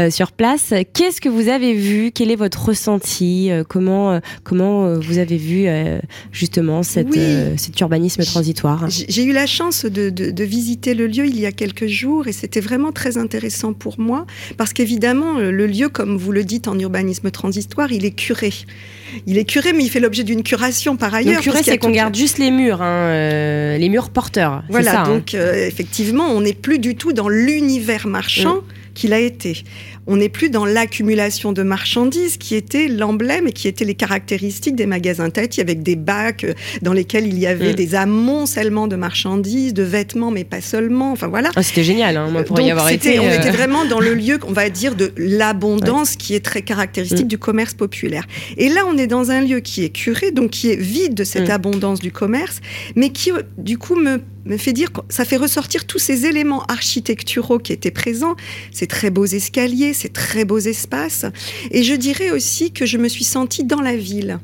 [0.09, 0.73] sur place.
[0.93, 2.11] Qu'est-ce que vous avez vu?
[2.11, 3.49] Quel est votre ressenti?
[3.67, 5.67] Comment comment vous avez vu
[6.31, 7.17] justement cette,
[7.57, 8.87] cet urbanisme transitoire?
[8.89, 12.27] J'ai eu la chance de, de, de, visiter le lieu il y a quelques jours
[12.27, 14.25] et c'était vraiment très intéressant pour moi
[14.57, 18.51] parce qu'évidemment le lieu, comme vous le dites en urbanisme transitoire, il est curé
[19.25, 21.37] il est curé, mais il fait l'objet d'une curation par ailleurs.
[21.37, 24.63] Le curé, c'est qu'on garde juste les murs, hein, euh, les murs porteurs.
[24.69, 25.07] Voilà, hein.
[25.07, 28.55] donc euh, effectivement, on n'est plus du tout dans l'univers marchand.
[28.55, 28.63] Mm.
[28.95, 29.63] qu'il a été.
[30.09, 34.75] On n'est plus dans l'accumulation de marchandises qui était l'emblème et qui étaient les caractéristiques
[34.75, 37.75] des magasins Tati avec des bacs euh, dans lesquels il y avait mm.
[37.75, 41.11] des amoncellements de marchandises, de vêtements, mais pas seulement.
[41.11, 41.51] Enfin voilà.
[41.55, 43.19] Ah, c'était génial, hein, moi, pour y avoir été.
[43.19, 46.63] On euh, était vraiment dans le lieu, on va dire, de l'abondance qui est très
[46.63, 47.29] caractéristique mm.
[47.29, 48.25] du commerce populaire.
[48.57, 51.23] Et là, on est dans un lieu qui est curé, donc qui est vide de
[51.23, 51.51] cette mm.
[51.51, 52.61] abondance du commerce,
[52.95, 57.59] mais qui, du coup, me me fait dire ça fait ressortir tous ces éléments architecturaux
[57.59, 58.35] qui étaient présents,
[58.71, 61.25] ces très beaux escaliers, ces très beaux espaces.
[61.71, 64.39] Et je dirais aussi que je me suis sentie dans la ville.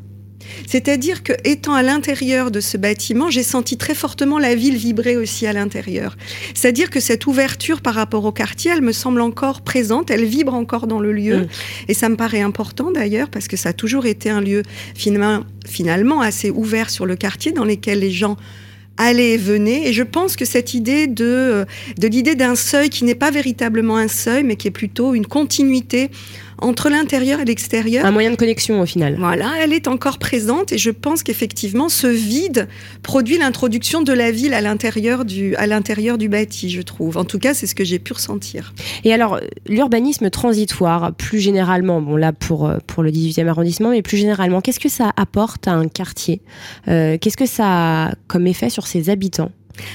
[0.68, 5.18] C'est-à-dire que étant à l'intérieur de ce bâtiment, j'ai senti très fortement la ville vibrer
[5.18, 6.16] aussi à l'intérieur.
[6.54, 10.54] C'est-à-dire que cette ouverture par rapport au quartier, elle me semble encore présente, elle vibre
[10.54, 11.38] encore dans le lieu.
[11.38, 11.48] Mm.
[11.88, 14.64] Et ça me paraît important d'ailleurs parce que ça a toujours été un lieu
[14.96, 18.38] finalement, finalement assez ouvert sur le quartier dans lequel les gens
[18.98, 19.88] allez venez.
[19.88, 21.66] Et je pense que cette idée de, euh,
[21.98, 25.26] de l'idée d'un seuil qui n'est pas véritablement un seuil, mais qui est plutôt une
[25.26, 26.10] continuité
[26.60, 28.06] entre l'intérieur et l'extérieur.
[28.06, 29.16] Un moyen de connexion au final.
[29.18, 32.68] Voilà, elle est encore présente et je pense qu'effectivement ce vide
[33.04, 37.18] produit l'introduction de la ville à l'intérieur du, à l'intérieur du bâti, je trouve.
[37.18, 38.74] En tout cas, c'est ce que j'ai pu ressentir.
[39.04, 44.02] Et alors, l'urbanisme transitoire, plus généralement, bon là pour, euh, pour le 18e arrondissement, mais
[44.02, 46.42] plus généralement, qu'est-ce que ça apporte à un quartier?
[46.88, 47.66] Euh, Qu'est-ce que ça
[48.06, 49.52] a comme effet sur ses habitants?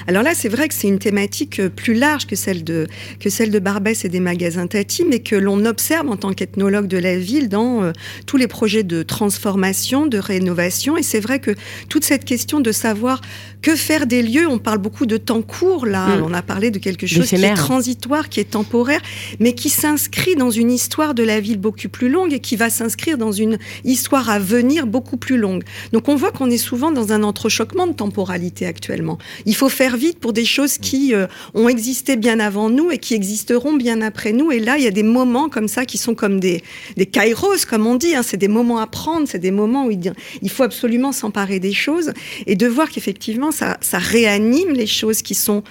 [0.06, 2.86] Alors là, c'est vrai que c'est une thématique euh, plus large que celle de,
[3.18, 6.86] que celle de Barbès et des magasins Tati, mais que l'on observe en tant qu'ethnologue
[6.86, 7.92] de la ville dans euh,
[8.26, 10.96] tous les projets de transformation, de rénovation.
[10.96, 11.52] Et c'est vrai que
[11.88, 13.20] toute cette question de savoir
[13.62, 16.22] que faire des lieux, on parle beaucoup de temps court là, mm.
[16.24, 19.00] on a parlé de quelque chose qui est transitoire, qui est temporaire,
[19.38, 22.70] mais qui s'inscrit dans une histoire de la ville beaucoup plus longue et qui va
[22.70, 25.64] s'inscrire dans une histoire à venir beaucoup plus longue.
[25.92, 29.18] Donc on voit qu'on est souvent dans un entrechoquement de temporalité actuellement.
[29.46, 32.98] Il faut faire vite pour des choses qui euh, ont existé bien avant nous et
[32.98, 34.50] qui existeront bien après nous.
[34.52, 36.62] Et là, il y a des moments comme ça qui sont comme des,
[36.96, 38.14] des kairos, comme on dit.
[38.14, 38.22] Hein.
[38.22, 42.12] C'est des moments à prendre, c'est des moments où il faut absolument s'emparer des choses
[42.46, 45.62] et de voir qu'effectivement, ça, réanime les choses qui sont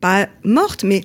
[0.00, 1.04] pas mortes, mais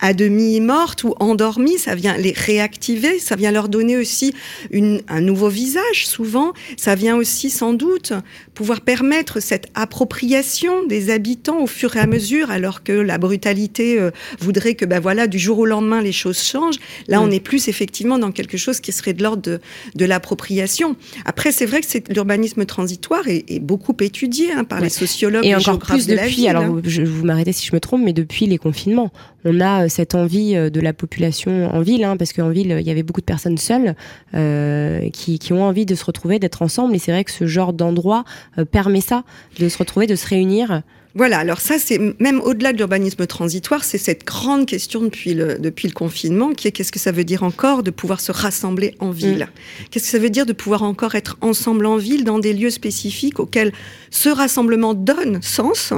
[0.00, 4.34] à demi mortes ou endormies, ça vient les réactiver, ça vient leur donner aussi
[4.70, 8.12] une, un nouveau visage souvent, ça vient aussi sans doute
[8.54, 13.98] pouvoir permettre cette appropriation des habitants au fur et à mesure, alors que la brutalité
[13.98, 16.78] euh, voudrait que ben voilà du jour au lendemain les choses changent.
[17.08, 17.32] Là, on mm.
[17.32, 19.60] est plus effectivement dans quelque chose qui serait de l'ordre de,
[19.94, 20.96] de l'appropriation.
[21.24, 25.44] Après, c'est vrai que c'est l'urbanisme transitoire est, est, beaucoup étudié hein, par les sociologues
[25.44, 26.48] et encore plus depuis.
[26.48, 26.82] alors, hein.
[26.84, 29.12] je, vous m'arrêtez si je me trompe, mais depuis les confinements,
[29.44, 32.76] on a euh, cette envie euh, de la population en ville, hein, parce qu'en ville,
[32.78, 33.94] il y avait beaucoup de personnes seules
[34.34, 36.94] euh, qui, qui, ont envie de se retrouver, d'être ensemble.
[36.94, 38.24] Et c'est vrai que ce genre d'endroit
[38.58, 39.24] euh, permet ça,
[39.58, 40.82] de se retrouver, de se réunir.
[41.14, 45.58] Voilà, alors ça, c'est même au-delà de l'urbanisme transitoire, c'est cette grande question depuis le,
[45.58, 48.94] depuis le confinement qui est qu'est-ce que ça veut dire encore de pouvoir se rassembler
[49.00, 49.48] en ville?
[49.50, 49.84] Mm.
[49.90, 52.70] Qu'est-ce que ça veut dire de pouvoir encore être ensemble en ville dans des lieux
[52.70, 53.72] spécifiques auxquels
[54.10, 55.92] ce rassemblement donne sens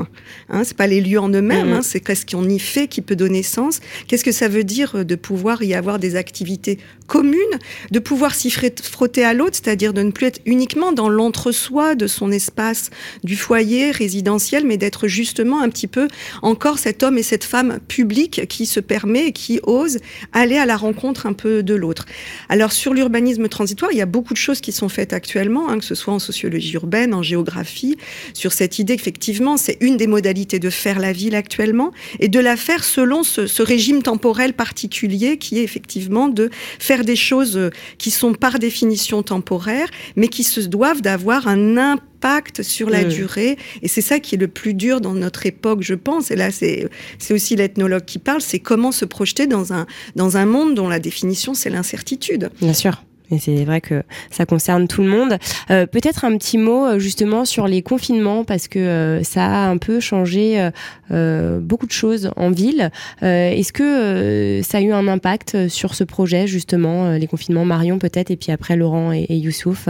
[0.49, 1.75] hein, C'est pas les lieux en eux-mêmes, mm.
[1.75, 3.81] hein, c'est qu'est-ce qu'on y fait qui peut donner sens?
[4.07, 6.79] Qu'est-ce que ça veut dire de pouvoir y avoir des activités
[7.13, 7.59] communes,
[7.91, 12.07] de pouvoir s'y frotter à l'autre, c'est-à-dire de ne plus être uniquement dans l'entre-soi de
[12.07, 12.89] son espace
[13.23, 16.09] du foyer résidentiel, mais d'être justement un petit peu
[16.41, 19.99] encore cet homme et cette femme publique qui se permet et qui ose
[20.33, 22.07] aller à la rencontre un peu de l'autre.
[22.49, 25.81] Alors sur l'urbanisme transitoire, il y a beaucoup de choses qui sont faites actuellement, hein,
[25.81, 27.99] que ce soit en sociologie urbaine, en géographie,
[28.33, 32.41] sur cette idée qu'effectivement c'est une des modalités de faire la ville actuellement et de
[32.41, 36.49] la faire selon ce, ce régime temporel particulier qui est effectivement de
[36.79, 42.13] faire des choses qui sont par définition temporaires, mais qui se doivent d'avoir un impact
[42.23, 43.09] impact sur la mm.
[43.09, 43.59] durée.
[43.83, 46.31] Et c'est ça qui est le plus dur dans notre époque, je pense.
[46.31, 46.89] Et là, c'est
[47.31, 49.87] aussi l'ethnologue qui parle, c'est comment se projeter dans un,
[50.17, 52.51] dans un monde dont la définition, c'est l'incertitude.
[52.61, 53.03] Bien sûr.
[53.33, 55.39] Et c'est vrai que ça concerne tout le monde.
[55.71, 59.69] Euh, Peut-être un petit mot euh, justement sur les confinements parce que euh, ça a
[59.69, 60.71] un peu changé
[61.11, 62.91] euh, beaucoup de choses en ville.
[63.23, 67.99] Euh, est-ce que ça a eu un impact sur ce projet justement, les confinements Marion
[67.99, 69.89] peut-être et puis après Laurent et Youssouf?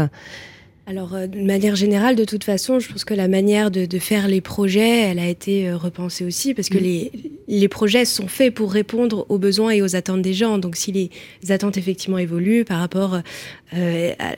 [0.84, 3.98] Alors, euh, de manière générale, de toute façon, je pense que la manière de, de
[4.00, 6.82] faire les projets, elle a été euh, repensée aussi, parce que mm.
[6.82, 7.12] les,
[7.46, 10.58] les projets sont faits pour répondre aux besoins et aux attentes des gens.
[10.58, 13.20] Donc, si les attentes effectivement évoluent par rapport
[13.74, 14.34] euh, à,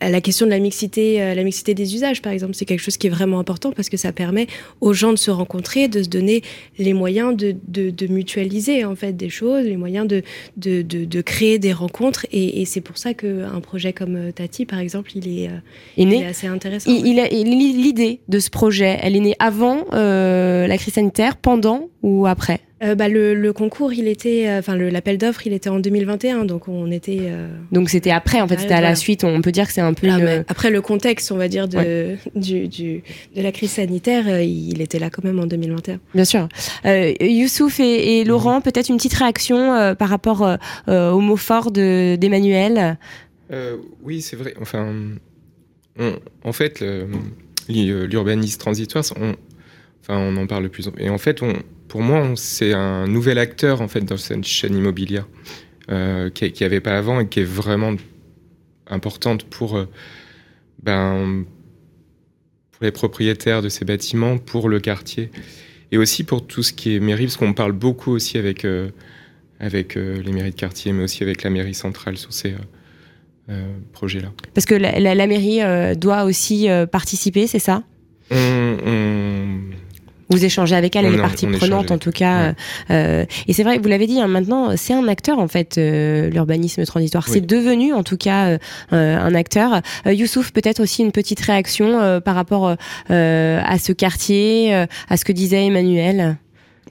[0.00, 2.80] à, la question de la mixité, euh, la mixité des usages, par exemple, c'est quelque
[2.80, 4.46] chose qui est vraiment important parce que ça permet
[4.80, 6.42] aux gens de se rencontrer, de se donner
[6.78, 10.22] les moyens de, de, de mutualiser en fait des choses, les moyens de,
[10.56, 12.26] de, de créer des rencontres.
[12.32, 15.50] Et, et c'est pour ça qu'un projet comme Tati, par exemple, il est
[15.96, 16.26] est né.
[16.26, 16.90] assez intéressant.
[16.90, 22.26] Il, l'idée de ce projet, elle est née avant euh, la crise sanitaire, pendant ou
[22.26, 22.60] après?
[22.82, 26.66] Euh, bah, le, concours, il était, euh, enfin l'appel d'offres, il était en 2021, donc
[26.66, 27.18] on était.
[27.22, 29.22] Euh, donc c'était après, en fait, c'était à la suite.
[29.22, 30.08] On peut dire que c'est un peu.
[30.48, 33.02] Après le contexte, on va dire de du, du,
[33.36, 36.00] de la crise sanitaire, il était là quand même en 2021.
[36.14, 36.48] Bien sûr.
[36.84, 40.48] Youssouf et, Laurent, peut-être une petite réaction par rapport
[40.88, 42.96] au mot fort d'Emmanuel?
[44.02, 44.54] oui, c'est vrai.
[44.60, 44.94] Enfin,
[46.44, 46.82] en fait,
[47.68, 49.34] l'urbanisme transitoire, on,
[50.00, 50.88] enfin, on en parle plus.
[50.96, 51.52] Et en fait, on
[51.90, 55.26] pour moi, c'est un nouvel acteur en fait dans cette chaîne immobilière
[55.90, 57.96] euh, qui n'y avait pas avant et qui est vraiment
[58.86, 59.86] importante pour, euh,
[60.84, 61.44] ben,
[62.70, 65.30] pour les propriétaires de ces bâtiments, pour le quartier
[65.90, 68.90] et aussi pour tout ce qui est mairie, parce qu'on parle beaucoup aussi avec, euh,
[69.58, 72.54] avec les mairies de quartier, mais aussi avec la mairie centrale sur ces
[73.92, 74.30] projets-là.
[74.54, 75.60] Parce que la, mairie
[75.96, 77.82] doit aussi participer, c'est ça?
[80.30, 82.54] Vous échangez avec elle, elle est partie prenante en tout cas.
[82.90, 86.30] Euh, et c'est vrai, vous l'avez dit, hein, maintenant c'est un acteur en fait, euh,
[86.30, 87.28] l'urbanisme transitoire.
[87.28, 88.58] C'est devenu en tout cas euh,
[88.90, 89.82] un acteur.
[90.06, 92.76] Youssouf, peut-être aussi une petite réaction par rapport
[93.08, 96.36] à ce quartier, à ce que disait Emmanuel?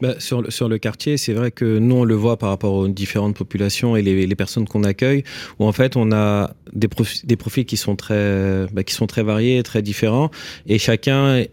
[0.02, 2.73] Bah, sur, le, sur le quartier, c'est vrai que nous, on le voit par rapport
[2.73, 5.23] aux différentes populations et les, les personnes qu'on accueille,
[5.60, 9.08] où en fait, on a des, profils, des profils qui sont très, bah, qui sont
[9.08, 10.32] très variés, très différents,
[10.67, 11.43] et chacun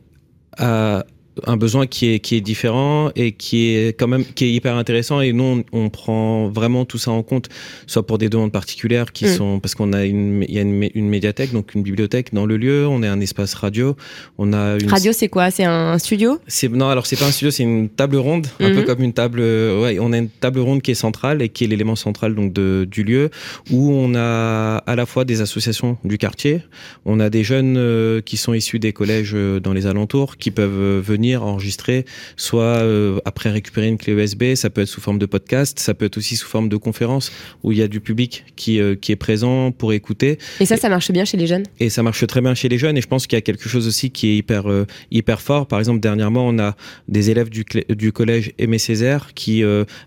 [0.58, 1.04] a,
[1.44, 4.76] un besoin qui est qui est différent et qui est quand même qui est hyper
[4.76, 5.20] intéressant.
[5.20, 7.48] Et nous on, prend vraiment tout ça en compte
[7.86, 9.36] soit pour des demandes particulières qui mm.
[9.36, 12.46] sont parce qu'on a une il y a une, une, médiathèque donc une bibliothèque dans
[12.46, 12.86] le lieu.
[12.86, 13.96] On a un espace radio.
[14.38, 15.50] On a une radio c'est quoi?
[15.50, 16.38] C'est un studio?
[16.46, 18.84] C'est non alors c'est pas un studio c'est une table ronde un peu mm-hmm.
[18.84, 21.66] comme une table ouais on a une table ronde qui est centrale et qui est
[21.66, 23.30] l'élément central donc de, du lieu
[23.70, 26.62] où on a à la fois des associations du quartier
[27.04, 30.50] on a des jeunes euh, qui sont issus des collèges euh, dans les alentours qui
[30.50, 32.04] peuvent euh, venir enregistrer,
[32.36, 35.92] soit euh, après récupérer une clé USB, ça peut être sous forme de podcast, ça
[35.92, 37.32] peut être aussi sous forme de conférence
[37.64, 40.38] où il y a du public qui, euh, qui est présent pour écouter.
[40.60, 41.64] Et ça, ça marche bien chez les jeunes?
[41.80, 43.68] Et ça marche très bien chez les jeunes et je pense qu'il y a quelque
[43.68, 45.66] chose aussi qui est hyper, euh, hyper fort.
[45.66, 46.76] Par exemple, dernièrement, on a
[47.08, 49.64] des élèves du, du collège Aimé Césaire qui,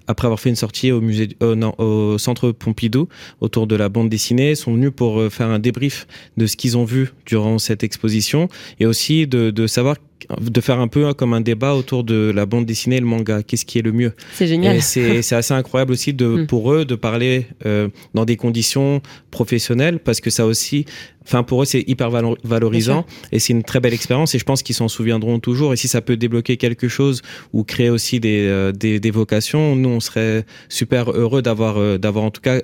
[0.08, 3.10] après avoir fait une sortie au musée, non, au centre Pompidou
[3.42, 6.86] autour de la bande dessinée, sont venus pour faire un débrief de ce qu'ils ont
[6.86, 8.48] vu durant cette exposition
[8.80, 9.96] et aussi de, de savoir
[10.40, 13.44] de faire un peu comme un débat autour de la bande dessinée et le manga.
[13.44, 14.14] Qu'est-ce qui est le mieux?
[14.34, 14.82] C'est génial.
[14.82, 16.48] C'est assez incroyable aussi de, mm.
[16.48, 19.02] pour eux de parler euh, dans des conditions
[19.32, 20.86] professionnelles parce que ça aussi,
[21.24, 22.10] enfin pour eux c'est hyper
[22.44, 25.74] valorisant et c'est une très belle expérience et je pense qu'ils s'en souviendront toujours.
[25.74, 27.22] Et si ça peut débloquer quelque chose
[27.54, 31.98] ou créer aussi des, euh, des, des vocations, nous on serait super heureux d'avoir euh,
[31.98, 32.62] d'avoir en tout cas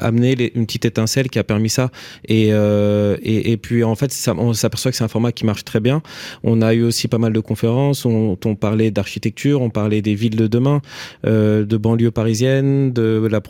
[0.00, 1.90] amené une petite étincelle qui a permis ça.
[2.26, 5.80] Et, euh, et, puis en fait, on s'aperçoit que c'est un format qui marche très
[5.80, 6.02] bien.
[6.42, 8.04] On a eu aussi pas mal de conférences.
[8.04, 10.80] On, on parlait d'architecture, on parlait des villes de demain,
[11.26, 13.40] euh, de banlieues parisiennes, de la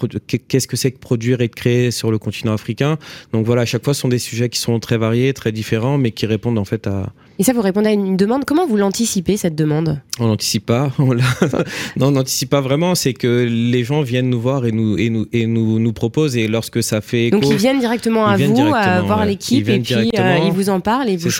[0.48, 2.98] qu'est-ce que c'est que produire et de créer sur le continent africain.
[3.32, 5.98] Donc voilà, à chaque fois, ce sont des sujets qui sont très variés, très différents,
[5.98, 8.44] mais qui répondent en fait à, et ça, vous répondez à une demande.
[8.44, 10.00] Comment vous l'anticipez, cette demande?
[10.18, 10.92] On n'anticipe pas.
[10.98, 12.94] On non, on n'anticipe pas vraiment.
[12.94, 16.36] C'est que les gens viennent nous voir et nous, et nous, et nous, nous proposent.
[16.36, 19.80] Et lorsque ça fait écho, Donc, ils viennent directement à vous, à voir l'équipe, et
[19.80, 21.30] puis euh, ils vous en parlent et vous,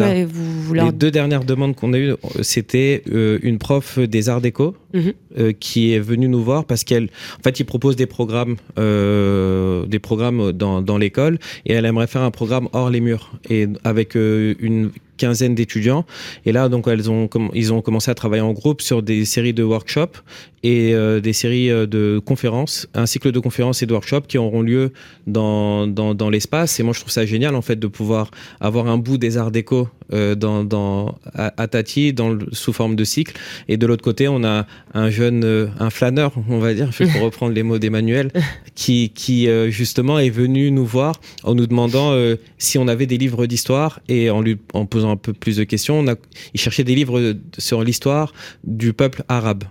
[0.63, 4.75] vous, Les deux dernières demandes qu'on a eues, c'était euh, une prof des arts déco
[4.93, 5.13] mhm.
[5.39, 9.99] euh, qui est venue nous voir parce qu'elle, en fait, il propose des programmes, des
[9.99, 14.91] programmes dans, l'école et elle aimerait faire un programme hors les murs et avec une
[15.21, 16.05] quinzaine d'étudiants.
[16.47, 19.53] Et là, donc, elles ont, ils ont commencé à travailler en groupe sur des séries
[19.53, 20.19] de workshops
[20.63, 24.39] et euh, des séries euh, de conférences, un cycle de conférences et de workshops qui
[24.39, 24.93] auront lieu
[25.27, 26.81] dans, dans, l'espace.
[26.81, 29.51] Et moi, je trouve ça génial, en fait, de pouvoir avoir un bout des arts
[29.51, 33.35] déco euh, dans, dans, à, Tati, dans, sous forme de cycle.
[33.69, 37.23] Et de l'autre côté, on a un jeune, euh, un flâneur, on va dire, pour
[37.23, 38.31] reprendre les mots d'Emmanuel,
[38.75, 42.17] qui, qui justement est venu nous voir en nous demandant
[42.59, 45.65] si on avait des livres d'histoire et en lui en posant un peu plus de
[45.65, 45.99] questions.
[46.01, 46.15] On a,
[46.55, 48.33] il cherchait des livres sur l'histoire
[48.65, 49.65] du peuple arabe.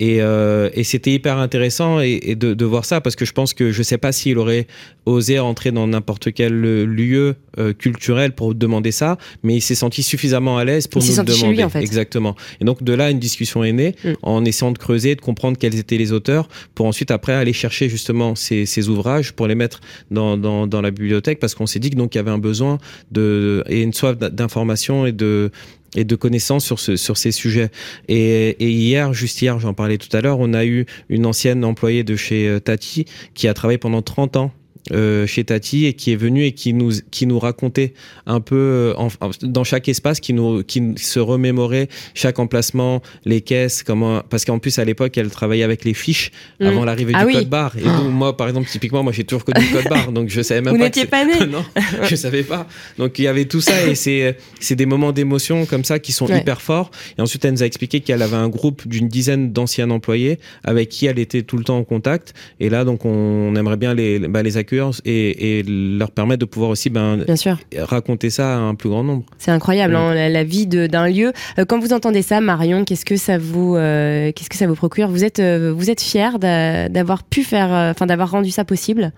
[0.00, 3.54] Et, euh, et c'était hyper intéressant et, de, de, voir ça parce que je pense
[3.54, 4.66] que je sais pas s'il aurait
[5.06, 6.52] osé rentrer dans n'importe quel
[6.84, 11.24] lieu euh, culturel pour demander ça, mais il s'est senti suffisamment à l'aise pour nous
[11.24, 11.56] demander.
[11.56, 11.80] Lui, en fait.
[11.80, 12.34] Exactement.
[12.60, 14.12] Et donc de là, une discussion est née mm.
[14.22, 17.88] en essayant de creuser, de comprendre quels étaient les auteurs, pour ensuite après aller chercher
[17.88, 20.36] justement ces, ouvrages pour les mettre dans,
[20.82, 22.78] la bibliothèque parce qu'on s'est dit que donc il y avait un besoin
[23.10, 25.50] de et une soif d'information et de
[25.96, 27.70] et de connaissances sur, sur ces sujets.
[28.08, 31.64] Et, et hier, juste hier, j'en parlais tout à l'heure, on a eu une ancienne
[31.64, 34.52] employée de chez euh, Tati qui a travaillé pendant 30 ans
[34.92, 37.94] euh, chez Tati et qui est venu et qui nous qui nous racontait
[38.26, 39.08] un peu en,
[39.40, 44.58] dans chaque espace, qui nous qui se remémorait chaque emplacement, les caisses, comment parce qu'en
[44.58, 46.66] plus à l'époque elle travaillait avec les fiches mm.
[46.66, 47.78] avant l'arrivée ah du code barre.
[47.78, 50.42] Et donc, moi par exemple typiquement moi j'ai toujours connu le code barre donc je
[50.42, 50.84] savais même Vous pas.
[50.84, 51.46] Vous n'étiez pas né.
[51.50, 51.64] non,
[52.02, 52.66] je savais pas.
[52.98, 56.12] Donc il y avait tout ça et c'est c'est des moments d'émotion comme ça qui
[56.12, 56.90] sont hyper forts.
[57.16, 60.90] Et ensuite elle nous a expliqué qu'elle avait un groupe d'une dizaine d'anciens employés avec
[60.90, 62.34] qui elle était tout le temps en contact.
[62.60, 64.73] Et là donc on aimerait bien les bah, les accueillir
[65.04, 67.58] et, leur permettre de pouvoir aussi ben, Bien sûr.
[67.78, 69.24] raconter ça à un plus grand nombre.
[69.38, 71.32] C'est incroyable, hein, la, vie d'un lieu.
[71.58, 74.74] Euh, quand vous entendez ça, Marion, qu'est-ce que ça vous, euh, qu'est-ce que ça vous
[74.74, 75.08] procure?
[75.08, 79.12] Vous êtes, euh, vous êtes fier d'avoir pu faire, enfin d'avoir rendu ça possible?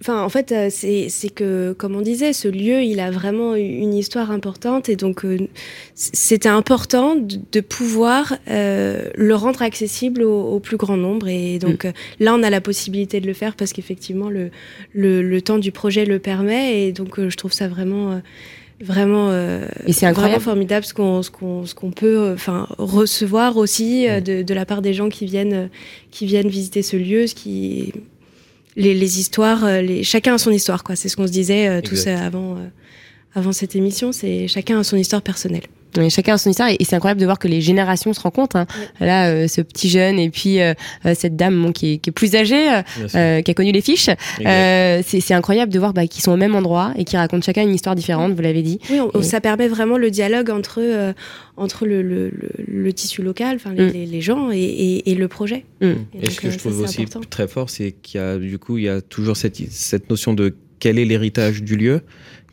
[0.00, 4.30] Enfin, en fait, c'est que, comme on disait, ce lieu, il a vraiment une histoire
[4.30, 5.24] importante et donc
[5.94, 11.28] c'était important de, pouvoir le rendre accessible au, plus grand nombre.
[11.28, 11.92] Et donc mm.
[12.20, 14.50] là, on a la possibilité de le faire parce qu'effectivement, le,
[14.96, 16.86] le, temps du projet le permet.
[16.86, 18.18] Et donc, euh, je trouve ça vraiment euh,
[18.80, 20.42] vraiment euh, et c'est incroyable.
[20.42, 24.82] formidable ce qu'on ce qu'on ce qu'on peut enfin recevoir aussi de, de, la part
[24.82, 25.70] des gens qui viennent
[26.10, 27.94] qui viennent visiter ce lieu ce qui
[28.76, 30.94] les, les histoires les chacun a son histoire quoi.
[30.94, 32.58] C'est ce qu'on se disait tous avant
[33.34, 34.12] avant cette émission.
[34.12, 35.64] C'est chacun a son histoire personnelle
[36.10, 38.56] chacun a son histoire et, c'est incroyable de voir que les générations se rencontrent.
[38.56, 38.66] Hein.
[39.00, 40.74] Là, euh, ce petit jeune et puis euh,
[41.04, 42.68] euh, cette dame qui, est, plus âgée,
[43.10, 43.18] qui
[43.50, 44.10] a connu les fiches.
[44.38, 47.74] c'est incroyable de voir bah, qu'ils sont au même endroit et qui racontent chacun une
[47.74, 48.32] histoire différente.
[48.32, 48.80] Vous l'avez dit.
[48.90, 51.14] Oui, ça permet vraiment le dialogue entre
[51.56, 54.20] entre le, le, tissu local, enfin les, mm.
[54.20, 55.64] gens et, et, le projet.
[55.80, 55.92] Mm.
[56.22, 58.84] Et, ce que je trouve aussi très fort, c'est qu'il y a du coup il
[58.84, 62.02] y a toujours cette, cette notion de quel est l'héritage du lieu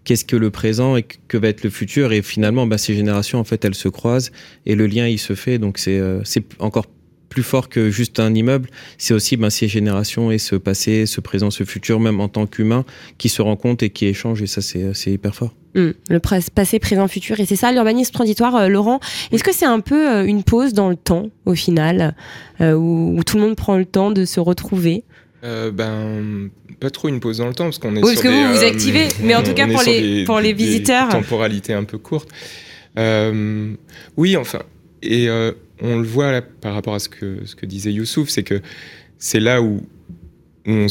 [0.04, 2.12] qu'est-ce que le présent et que va être le futur.
[2.12, 4.32] Et finalement, bah, ces générations, en fait, elles se croisent
[4.66, 5.58] et le lien, il se fait.
[5.58, 6.22] Donc, c'est euh,
[6.60, 6.86] encore
[7.30, 8.70] plus fort que juste un immeuble.
[8.97, 12.45] C'est aussi bah, ces générations et ce passé, ce présent, ce futur, même en tant
[12.45, 12.86] qu'humain,
[13.18, 14.41] qui se rencontrent et qui échangent.
[14.41, 15.56] Et ça, c'est hyper fort.
[15.76, 15.89] Mmh.
[16.10, 16.20] le
[16.54, 17.39] passé, présent, futur.
[17.39, 18.99] Et c'est ça l'urbanisme transitoire, euh, Laurent.
[19.32, 22.16] Est-ce que c'est un peu euh, une pause dans le temps, au final,
[22.60, 25.04] où, tout le monde prend le temps de se retrouver?
[25.44, 28.58] Ben, pas trop une pause dans le temps parce qu'on est oui, sur que vous
[28.58, 31.08] vous activez, mais en tout cas pour les, pour les visiteurs.
[31.08, 32.30] Des temporalité un peu courte.
[32.98, 33.74] Euh,
[34.18, 34.62] oui, enfin,
[35.02, 38.30] et euh, on le voit là, par rapport à ce que, ce que disait Youssouf,
[38.30, 38.62] c'est que
[39.18, 39.86] c'est là où,
[40.66, 40.88] on,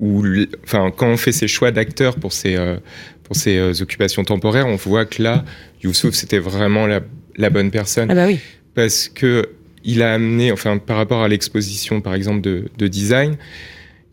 [0.00, 0.24] où,
[0.64, 2.76] enfin, quand on fait ses choix d'acteurs pour ces, euh,
[3.24, 5.44] pour ces occupations temporaires, on voit que là,
[5.82, 7.00] Youssouf, c'était vraiment la,
[7.36, 8.10] la bonne personne.
[8.10, 8.38] Ah bah oui.
[8.74, 9.48] Parce que
[9.84, 13.36] il a amené, enfin par rapport à l'exposition par exemple de, design,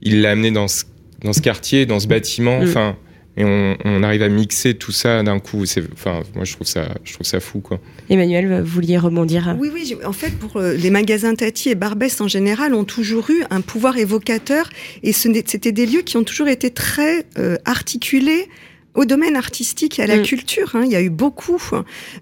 [0.02, 0.86] il l'a amené dans ce,
[1.24, 2.64] dans ce quartier, dans ce bâtiment, mm.
[2.64, 2.96] enfin,
[3.40, 5.68] et on, arrive à mixer tout ça d'un coup.
[5.68, 7.80] C'est, enfin, moi je trouve ça, je trouve ça fou quoi.
[8.10, 9.56] Emmanuel, vous vouliez rebondir?
[9.60, 9.96] Oui, oui.
[10.04, 13.62] En fait, pour euh, les magasins Tati et Barbès en général, ont toujours eu un
[13.62, 14.68] pouvoir évocateur,
[15.04, 18.48] et c'était des lieux qui ont toujours été très euh, articulés
[18.98, 20.24] au domaine artistique et à la mm.
[20.24, 20.72] culture.
[20.76, 20.82] Hein.
[20.84, 21.62] Il y a eu beaucoup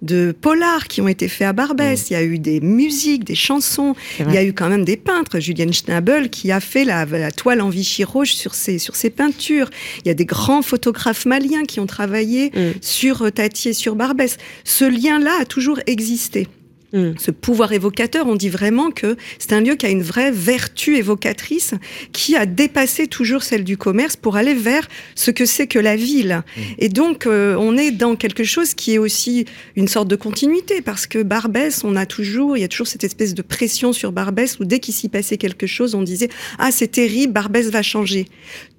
[0.02, 2.00] de polars qui ont été faits à Barbès.
[2.00, 2.06] Mm.
[2.10, 3.96] Il y a eu des musiques, des chansons.
[4.20, 5.40] Il y a eu quand même des peintres.
[5.40, 9.70] Julien Schnabel qui a fait la, toile en Vichy rouge sur ses, sur ses peintures.
[10.04, 12.82] Il y a des grands photographes maliens qui ont travaillé mm.
[12.82, 14.38] sur Tati et sur Barbès.
[14.66, 16.48] Ce lien-là a toujours existé.
[16.96, 17.12] Mm.
[17.18, 20.96] Ce pouvoir évocateur, on dit vraiment que c'est un lieu qui a une vraie vertu
[20.96, 21.74] évocatrice,
[22.14, 25.98] qui a dépassé toujours celle du commerce pour aller vers ce que c'est que la
[25.98, 26.42] ville.
[26.56, 26.62] Mm.
[26.80, 30.82] Et donc, euh, on est dans quelque chose qui est aussi une sorte de continuité,
[30.82, 34.14] parce que Barbès, on a toujours, il y a toujours cette espèce de pression sur
[34.14, 36.30] Barbès où dès qu'il s'y passait quelque chose, on disait
[36.60, 38.26] ah c'est terrible, Barbès va changer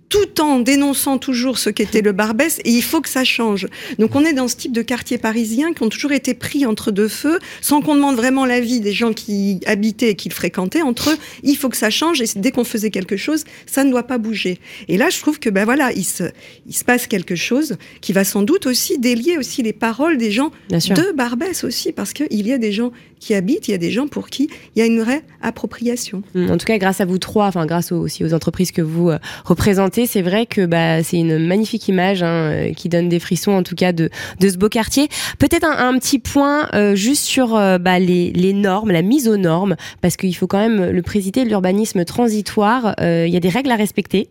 [0.09, 3.66] tout en dénonçant toujours ce qu'était le Barbès, et il faut que ça change.
[3.98, 6.90] Donc on est dans ce type de quartier parisien qui ont toujours été pris entre
[6.90, 10.82] deux feux, sans qu'on demande vraiment l'avis des gens qui habitaient et qui le fréquentaient.
[10.82, 13.90] Entre eux, il faut que ça change, et dès qu'on faisait quelque chose, ça ne
[13.90, 14.59] doit pas bouger.
[14.88, 16.24] Et là, je trouve que ben voilà, il se,
[16.66, 20.30] il se passe quelque chose qui va sans doute aussi délier aussi les paroles des
[20.30, 23.78] gens de Barbès aussi, parce qu'il y a des gens qui habitent, il y a
[23.78, 26.22] des gens pour qui il y a une vraie appropriation.
[26.34, 29.10] Mmh, en tout cas, grâce à vous trois, enfin grâce aussi aux entreprises que vous
[29.10, 33.20] euh, représentez, c'est vrai que bah, c'est une magnifique image hein, euh, qui donne des
[33.20, 34.10] frissons en tout cas de,
[34.40, 35.08] de ce beau quartier.
[35.38, 39.76] Peut-être un, petit point euh, juste sur bah, les, les, normes, la mise aux normes,
[40.02, 42.94] parce qu'il faut quand même le présider l'urbanisme transitoire.
[43.00, 44.28] Il y a des règles à respecter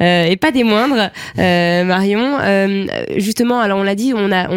[0.00, 1.10] et pas des moindres.
[1.36, 2.38] Marion,
[3.16, 4.48] justement, alors on l'a dit, on a,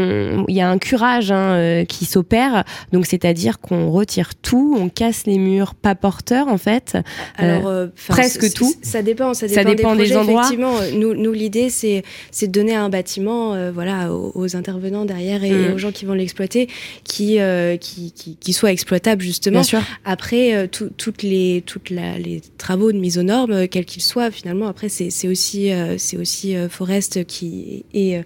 [0.47, 5.25] il y a un curage hein, qui s'opère, donc c'est-à-dire qu'on retire tout, on casse
[5.25, 6.97] les murs pas porteurs en fait.
[7.37, 8.73] Alors euh, presque tout.
[8.81, 10.41] Ça dépend, ça dépend, des, endroits.
[10.41, 15.51] Effectivement, nous, nous l'idée c'est c'est de donner un bâtiment, voilà, aux, intervenants derrière et,
[15.51, 15.73] mm.
[15.73, 16.67] aux gens qui vont l'exploiter,
[17.03, 17.39] qui,
[17.79, 19.61] qui, qui qui soit exploitable justement.
[19.61, 19.81] Bien sûr.
[20.05, 24.89] Après, toutes les toutes les travaux de mise aux normes, quels qu'ils soient, finalement, après
[24.89, 28.21] c'est aussi c'est aussi Forest qui et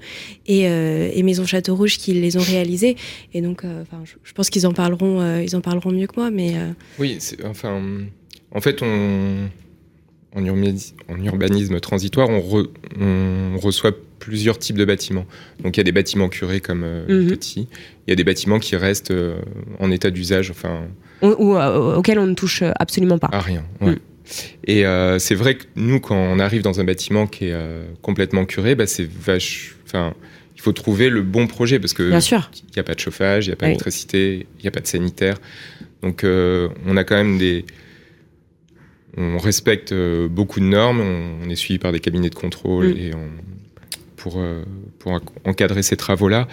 [0.47, 2.95] et, et Maison Château Rouge qui les ont réalisés.
[3.33, 6.15] Et donc, euh, enfin, je, pense qu'ils en parleront, euh, ils en parleront mieux que
[6.17, 6.31] moi.
[6.31, 6.71] Mais euh.
[6.99, 7.81] oui, enfin,
[8.51, 9.49] en fait, on,
[10.35, 15.25] en, urbanisme, transitoire, on, reçoit plusieurs types de bâtiments.
[15.63, 17.27] Donc il y a des bâtiments curés comme mhm.
[17.27, 17.67] petits,
[18.07, 19.13] il y a des bâtiments qui restent
[19.79, 20.85] en état d'usage, enfin
[21.21, 23.29] ou, auxquels on ne touche absolument pas.
[23.31, 23.63] À rien.
[23.81, 23.91] Ouais.
[23.91, 23.99] Mm.
[24.65, 24.83] Et
[25.19, 27.55] c'est vrai que nous, quand on arrive dans un bâtiment qui est
[28.01, 29.75] complètement curé, bah, c'est vache.
[29.85, 30.13] Enfin,
[30.57, 33.49] il faut trouver le bon projet parce que il n'y a pas de chauffage, il
[33.49, 35.37] n'y a pas d'électricité, il n'y a pas de sanitaire.
[36.01, 37.63] Donc euh, on a quand même des
[39.15, 42.97] on respecte euh, beaucoup de normes, on, est suivi par des cabinets de contrôle mm.
[42.97, 43.11] et
[44.15, 44.63] pour, euh,
[44.99, 46.47] pour encadrer ces travaux-là.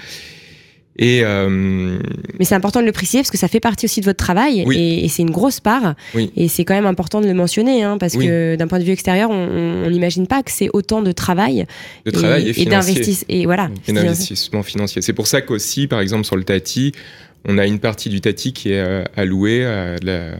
[0.96, 1.98] Et euh,
[2.38, 4.64] Mais c'est important de le préciser parce que ça fait partie aussi de votre travail
[4.72, 5.94] et, c'est une grosse part.
[6.36, 8.92] Et c'est quand même important de le mentionner hein, parce que d'un point de vue
[8.92, 11.66] extérieur, on n'imagine pas que c'est autant de travail.
[12.04, 13.26] De travail et, et d'investissement.
[13.28, 13.70] Et voilà.
[13.88, 15.02] Et d'investissement financier.
[15.02, 16.92] C'est pour ça qu'aussi, par exemple, sur le Tati,
[17.44, 20.36] on a une partie du Tati qui est euh, allouée à la,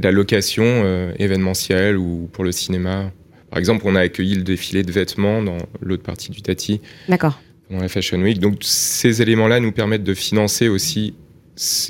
[0.00, 3.10] la location euh, événementielle ou pour le cinéma.
[3.50, 6.80] Par exemple, on a accueilli le défilé de vêtements dans l'autre partie du Tati.
[7.08, 7.38] D'accord
[7.72, 8.38] dans la Fashion Week.
[8.38, 11.14] Donc ces éléments-là nous permettent de financer aussi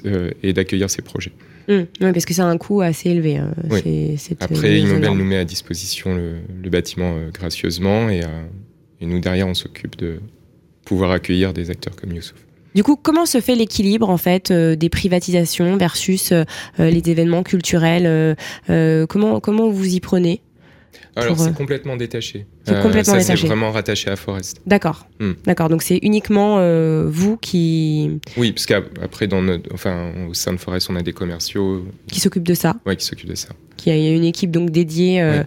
[0.06, 1.32] euh, et d'accueillir ces projets.
[1.68, 1.72] Mmh.
[2.00, 3.36] oui, parce que c'est un coût assez élevé.
[3.36, 3.52] Hein.
[4.40, 8.44] Après, Immobile nous met à disposition le, bâtiment euh, gracieusement et, euh,
[9.00, 10.18] et, nous, derrière, on s'occupe de
[10.84, 12.38] pouvoir accueillir des acteurs comme Youssouf.
[12.74, 16.32] Du coup, comment se fait l'équilibre en fait des privatisations versus
[16.78, 18.34] les événements culturels
[18.66, 20.40] Comment comment vous y prenez?
[21.14, 22.46] Alors, c'est complètement détaché.
[22.64, 24.60] C'est complètement ça, C'est vraiment rattaché à Forest.
[24.66, 25.06] D'accord.
[25.20, 25.32] Hmm.
[25.44, 25.68] D'accord.
[25.68, 28.20] Donc, c'est uniquement euh, vous qui.
[28.36, 31.84] Oui, parce qu'après, dans enfin, au sein de Forest, on a des commerciaux.
[32.08, 32.76] Qui s'occupent de ça.
[32.86, 33.48] Oui, qui s'occupent de ça.
[33.86, 35.42] Il y a une équipe donc dédiée euh,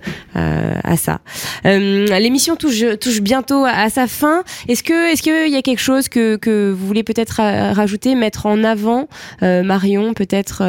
[0.84, 1.20] à, ça.
[1.66, 4.44] Euh, l'émission touche, touche bientôt à, sa fin.
[4.68, 7.36] Est-ce que est-ce qu'il y a quelque chose que, que vous voulez peut-être
[7.74, 9.08] rajouter, mettre en avant,
[9.42, 10.64] Marion Peut-être,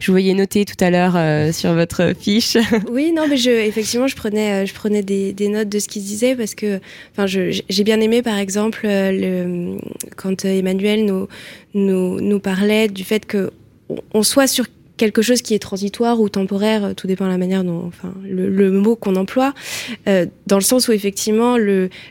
[0.00, 2.56] je vous voyais noter tout à l'heure sur votre fiche.
[2.90, 6.02] Oui, non, mais je, effectivement, je prenais je prenais des, des notes de ce qu'il
[6.02, 6.80] disait parce que,
[7.12, 9.76] enfin, j'ai bien aimé par exemple le,
[10.16, 11.28] quand Emmanuel nous,
[11.74, 13.50] nous nous parlait du fait que
[14.14, 14.66] on soit sur
[15.00, 18.70] quelque chose qui est transitoire ou temporaire, tout dépend de la manière dont, enfin, le,
[18.70, 19.54] mot qu'on emploie,
[20.06, 21.56] euh, dans le sens où effectivement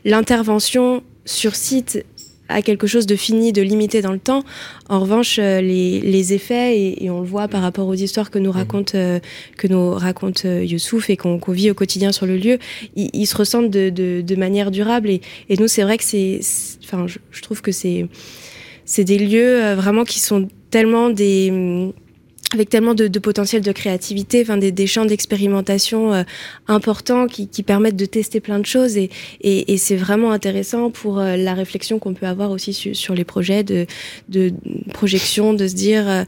[0.05, 2.03] l'intervention sur site
[2.47, 4.43] a quelque chose de fini, de limité dans le temps.
[4.89, 8.39] En revanche, euh, les, les effets, et, on le voit par rapport aux histoires que
[8.39, 9.19] nous raconte, euh,
[9.55, 12.57] que nous raconte Youssouf et qu'on vit au quotidien sur le lieu,
[12.95, 15.11] ils, se ressentent de, de, de, manière durable.
[15.11, 16.39] Et, et nous, c'est vrai que c'est,
[16.83, 18.07] enfin, je, je, trouve que c'est,
[18.83, 21.93] c'est des lieux vraiment qui sont tellement des
[22.53, 26.23] avec tellement de, de, potentiel de créativité, enfin des, des champs d'expérimentation euh,
[26.67, 29.09] importants qui, qui, permettent de tester plein de choses et,
[29.41, 33.23] et, et c'est vraiment intéressant pour euh, la réflexion qu'on peut avoir aussi sur les
[33.23, 33.85] projets de,
[34.29, 34.51] de
[34.93, 36.23] projection, de se dire euh,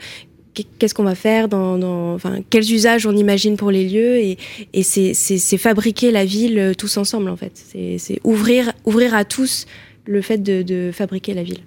[0.78, 4.38] qu'est-ce qu'on va faire dans, dans, enfin quels usages on imagine pour les lieux et,
[4.74, 9.66] et c'est fabriquer la ville tous ensemble en fait, c'est ouvrir ouvrir à tous
[10.06, 11.62] le fait de, de fabriquer la ville.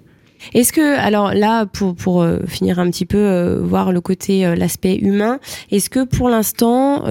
[0.53, 4.45] Est-ce que, alors là, pour, pour euh, finir un petit peu, euh, voir le côté,
[4.45, 5.39] euh, l'aspect humain,
[5.71, 7.03] est-ce que pour l'instant,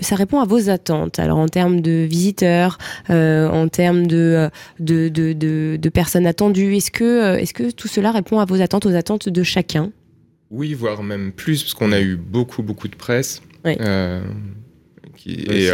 [0.00, 1.18] ça répond à vos attentes?
[1.18, 4.50] Alors en termes de visiteurs, en termes de,
[4.80, 5.32] de, de,
[5.76, 9.28] de, personnes attendues, est-ce que, est-ce que tout cela répond à vos attentes, aux attentes
[9.28, 9.90] de chacun?
[10.50, 13.42] Oui, voire même plus, parce qu'on a eu beaucoup, beaucoup de presse.
[15.16, 15.70] qui est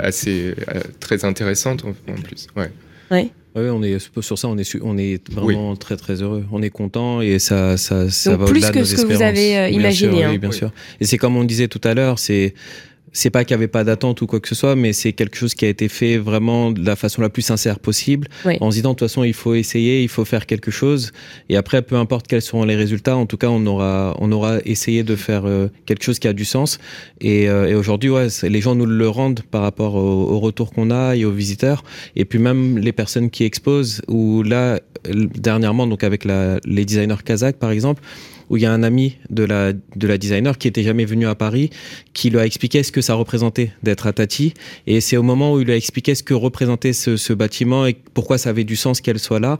[0.00, 0.54] assez
[1.00, 2.46] très intéressante en, plus.
[2.56, 2.70] Ouais.
[3.10, 3.30] Ouais.
[3.56, 6.44] Oui, on est sur ça, on est on est vraiment très très heureux.
[6.52, 8.90] On est content et ça ça ça va au-delà de nos espérances.
[8.90, 10.24] Plus que ce que vous avez euh, imaginé.
[10.24, 10.30] Hein.
[10.32, 10.70] Oui, bien sûr.
[11.00, 12.54] Et c'est comme on disait tout à l'heure, c'est
[13.18, 15.36] c'est pas qu'il y avait pas d'attente ou quoi que ce soit, mais c'est quelque
[15.36, 18.28] chose qui a été fait vraiment de la façon la plus sincère possible,
[18.60, 21.12] en se disant de toute façon il faut essayer, il faut faire quelque chose,
[21.48, 24.58] et après peu importe quels seront les résultats, en tout cas on aura on aura
[24.64, 26.78] essayé de faire euh, quelque chose qui a du sens.
[27.20, 30.72] Et, euh, et aujourd'hui ouais, les gens nous le rendent par rapport au, au retour
[30.72, 31.82] qu'on a et aux visiteurs,
[32.14, 34.00] et puis même les personnes qui exposent.
[34.06, 38.02] Ou là dernièrement donc avec la, les designers kazakhs par exemple
[38.50, 41.26] où il y a un ami de la, de la designer qui était jamais venu
[41.26, 41.70] à Paris,
[42.12, 44.54] qui lui a expliqué ce que ça représentait d'être à Tati.
[44.86, 47.86] Et c'est au moment où il lui a expliqué ce que représentait ce, ce bâtiment
[47.86, 49.58] et pourquoi ça avait du sens qu'elle soit là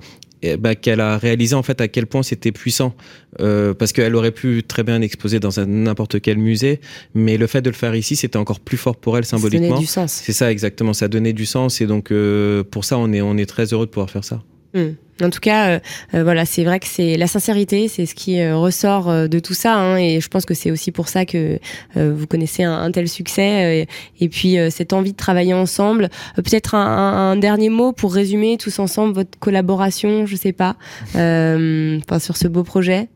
[0.59, 2.95] bah, qu'elle a réalisé en fait à quel point c'était puissant.
[3.41, 6.81] Euh, parce qu'elle aurait pu très bien exposer dans n'importe quel musée
[7.15, 9.77] mais le fait de le faire ici c'était encore plus fort pour elle symboliquement.
[10.07, 10.93] c'est ça exactement.
[10.93, 13.87] Ça donnait du sens et donc euh, pour ça on est on est très heureux
[13.87, 14.43] de pouvoir faire ça.
[14.75, 14.91] Hmm.
[15.23, 15.79] En tout cas, euh,
[16.15, 19.55] euh, voilà, c'est vrai que c'est la sincérité, c'est ce qui euh, ressort de tout
[19.55, 21.59] ça, hein, et je pense que c'est aussi pour ça que
[21.97, 23.87] vous connaissez un, tel succès,
[24.21, 26.09] et, puis cette envie de travailler ensemble.
[26.37, 30.77] Peut-être un, dernier mot pour résumer tous ensemble votre collaboration, je sais pas,
[31.15, 33.09] sur ce beau projet.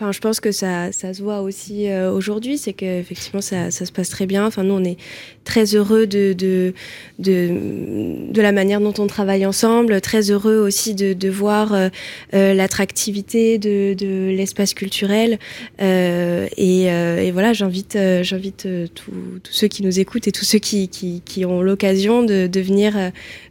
[0.00, 3.84] Enfin, je pense que ça, ça se voit aussi euh, aujourd'hui, c'est qu'effectivement ça, ça
[3.84, 4.46] se passe très bien.
[4.46, 4.96] Enfin, nous, on est
[5.44, 6.72] très heureux de, de,
[7.18, 11.88] de, la manière dont on travaille ensemble, très heureux aussi de, de voir euh,
[12.32, 15.38] euh l'attractivité de, de l'espace culturel.
[15.80, 21.20] Et, et, voilà, j'invite j'invite tous ceux qui nous écoutent et tous ceux qui, qui,
[21.26, 22.94] qui ont l'occasion de, de, venir,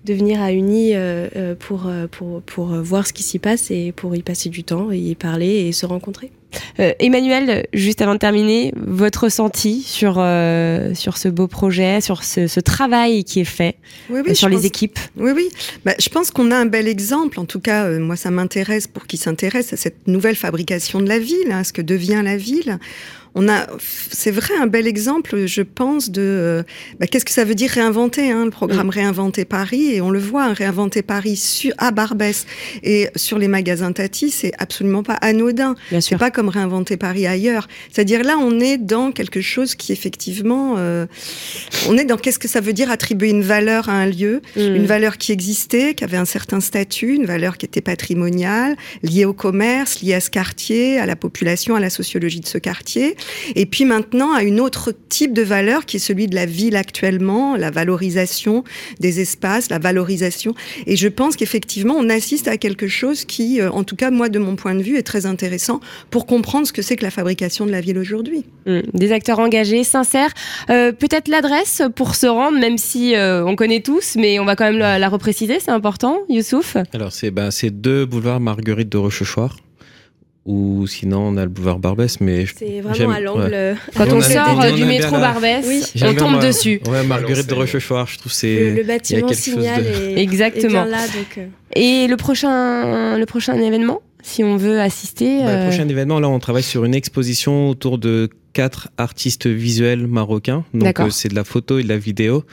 [0.06, 0.94] de venir à Uni
[1.60, 4.98] pour, pour, pour voir ce qui s'y passe et pour y passer du temps, et
[4.98, 6.32] y parler et se rencontrer.
[6.80, 12.24] Euh, Emmanuel, juste avant de terminer, votre ressenti sur, euh, sur ce beau projet, sur
[12.24, 13.76] ce, ce travail qui est fait
[14.10, 15.50] oui, oui, euh, sur les équipes Oui, oui.
[15.86, 17.40] Bah, je pense qu'on a un bel exemple.
[17.40, 21.08] En tout cas, euh, moi, ça m'intéresse pour qui s'intéresse à cette nouvelle fabrication de
[21.08, 22.80] la ville, hein, ce que devient la ville
[23.40, 26.64] on a, c'est vrai, un bel exemple, je pense, de euh,
[27.00, 28.90] bah, qu'est-ce que ça veut dire réinventer, hein, le programme mm.
[28.90, 32.46] Réinventer Paris, et on le voit, hein, Réinventer Paris sur, à Barbès
[32.84, 35.76] et sur les magasins Tati, c'est absolument pas anodin.
[36.02, 37.70] C'est pas comme Réinventer Paris ailleurs.
[37.90, 41.06] C'est-à-dire là, on est dans quelque chose qui effectivement, euh,
[41.88, 44.60] on est dans qu'est-ce que ça veut dire attribuer une valeur à un lieu, mm.
[44.60, 49.24] une valeur qui existait, qui avait un certain statut, une valeur qui était patrimoniale, liée
[49.24, 53.16] au commerce, liée à ce quartier, à la population, à la sociologie de ce quartier
[53.56, 56.76] et puis maintenant à une autre type de valeur qui est celui de la ville
[56.76, 58.64] actuellement, la valorisation
[59.00, 60.54] des espaces, la valorisation.
[60.86, 64.30] Et je pense qu'effectivement, on assiste à quelque chose qui, euh, en tout cas moi
[64.30, 67.12] de mon point de vue, est très intéressant pour comprendre ce que c'est que la
[67.12, 68.46] fabrication de la ville aujourd'hui.
[68.66, 68.80] Mmh.
[68.94, 70.32] des acteurs engagés, sincères.
[70.70, 74.56] Euh, peut-être l'adresse pour se rendre, même si euh, on connaît tous, mais on va
[74.56, 78.98] quand même la, la repréciser, c'est important, Youssouf Alors c'est bah, deux boulevard Marguerite de
[78.98, 79.58] Rochechouart
[80.46, 84.74] ou sinon on a le boulevard Barbès mais c'est vraiment à l'angle quand on, sort
[84.74, 86.82] du métro Barbès on tombe dessus.
[86.90, 89.86] Ouais Marguerite de Rochechouart je trouve c'est le, bâtiment signal
[90.16, 90.86] exactement.
[90.86, 91.38] là, donc...
[91.38, 91.48] Euh.
[91.76, 96.20] et le prochain le prochain événement si on veut assister bah, le euh, prochain événement
[96.20, 100.66] là on travaille sur une exposition autour de quatre artistes visuels marocains.
[100.74, 102.44] Donc euh, c'est de la photo et de la vidéo.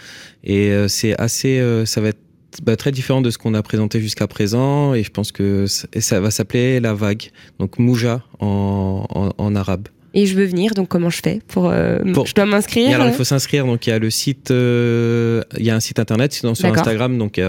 [0.44, 2.25] Et c'est assez ça va être
[2.62, 6.20] bah, très différent de ce qu'on a présenté jusqu'à présent et je pense que ça
[6.20, 9.88] va s'appeler La Vague, donc Mouja en, en, en arabe.
[10.16, 13.12] Et je veux venir, donc comment je fais pour, euh, Je dois m'inscrire Alors il
[13.12, 16.32] faut s'inscrire, donc il y a le site, euh, il y a un site internet,
[16.32, 17.42] sinon sur Instagram, donc il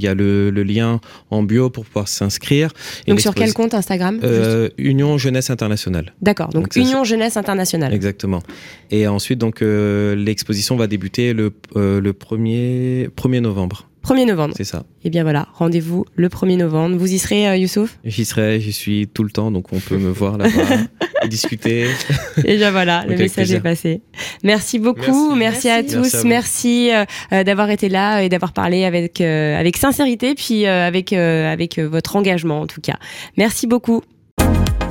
[0.00, 2.72] y a, le, le, lien en bio pour pouvoir s'inscrire.
[3.06, 6.14] Donc sur quel compte Instagram euh, Union Jeunesse Internationale.
[6.22, 7.92] D'accord, donc, Union Jeunesse Internationale.
[7.92, 8.42] Exactement.
[8.90, 13.86] Et ensuite, donc l'exposition va débuter le, le 1er, 1er novembre.
[14.04, 14.54] 1er novembre.
[14.56, 14.84] C'est ça.
[15.02, 16.96] Et eh bien voilà, rendez-vous le 1er novembre.
[16.96, 17.98] Vous y serez, euh, Youssouf?
[18.04, 20.76] J'y serai, j'y suis tout le temps, donc on peut me voir là-bas
[21.22, 21.88] et discuter.
[22.44, 24.02] Et bien voilà, le message est passé.
[24.42, 29.20] Merci beaucoup, merci, à tous, merci, euh, euh, d'avoir été là et d'avoir parlé avec,
[29.20, 32.98] avec sincérité, puis avec, avec votre engagement en tout cas.
[33.36, 34.02] Merci beaucoup.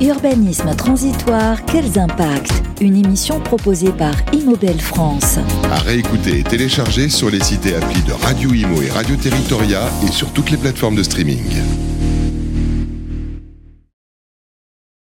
[0.04, 2.52] Urbanisme transitoire, quels impacts?
[2.82, 5.38] Une émission proposée par Immobel France.
[5.72, 9.88] À réécouter et télécharger sur les sites et applis de Radio Imo et Radio Territoria
[10.06, 11.40] et sur toutes les plateformes de streaming.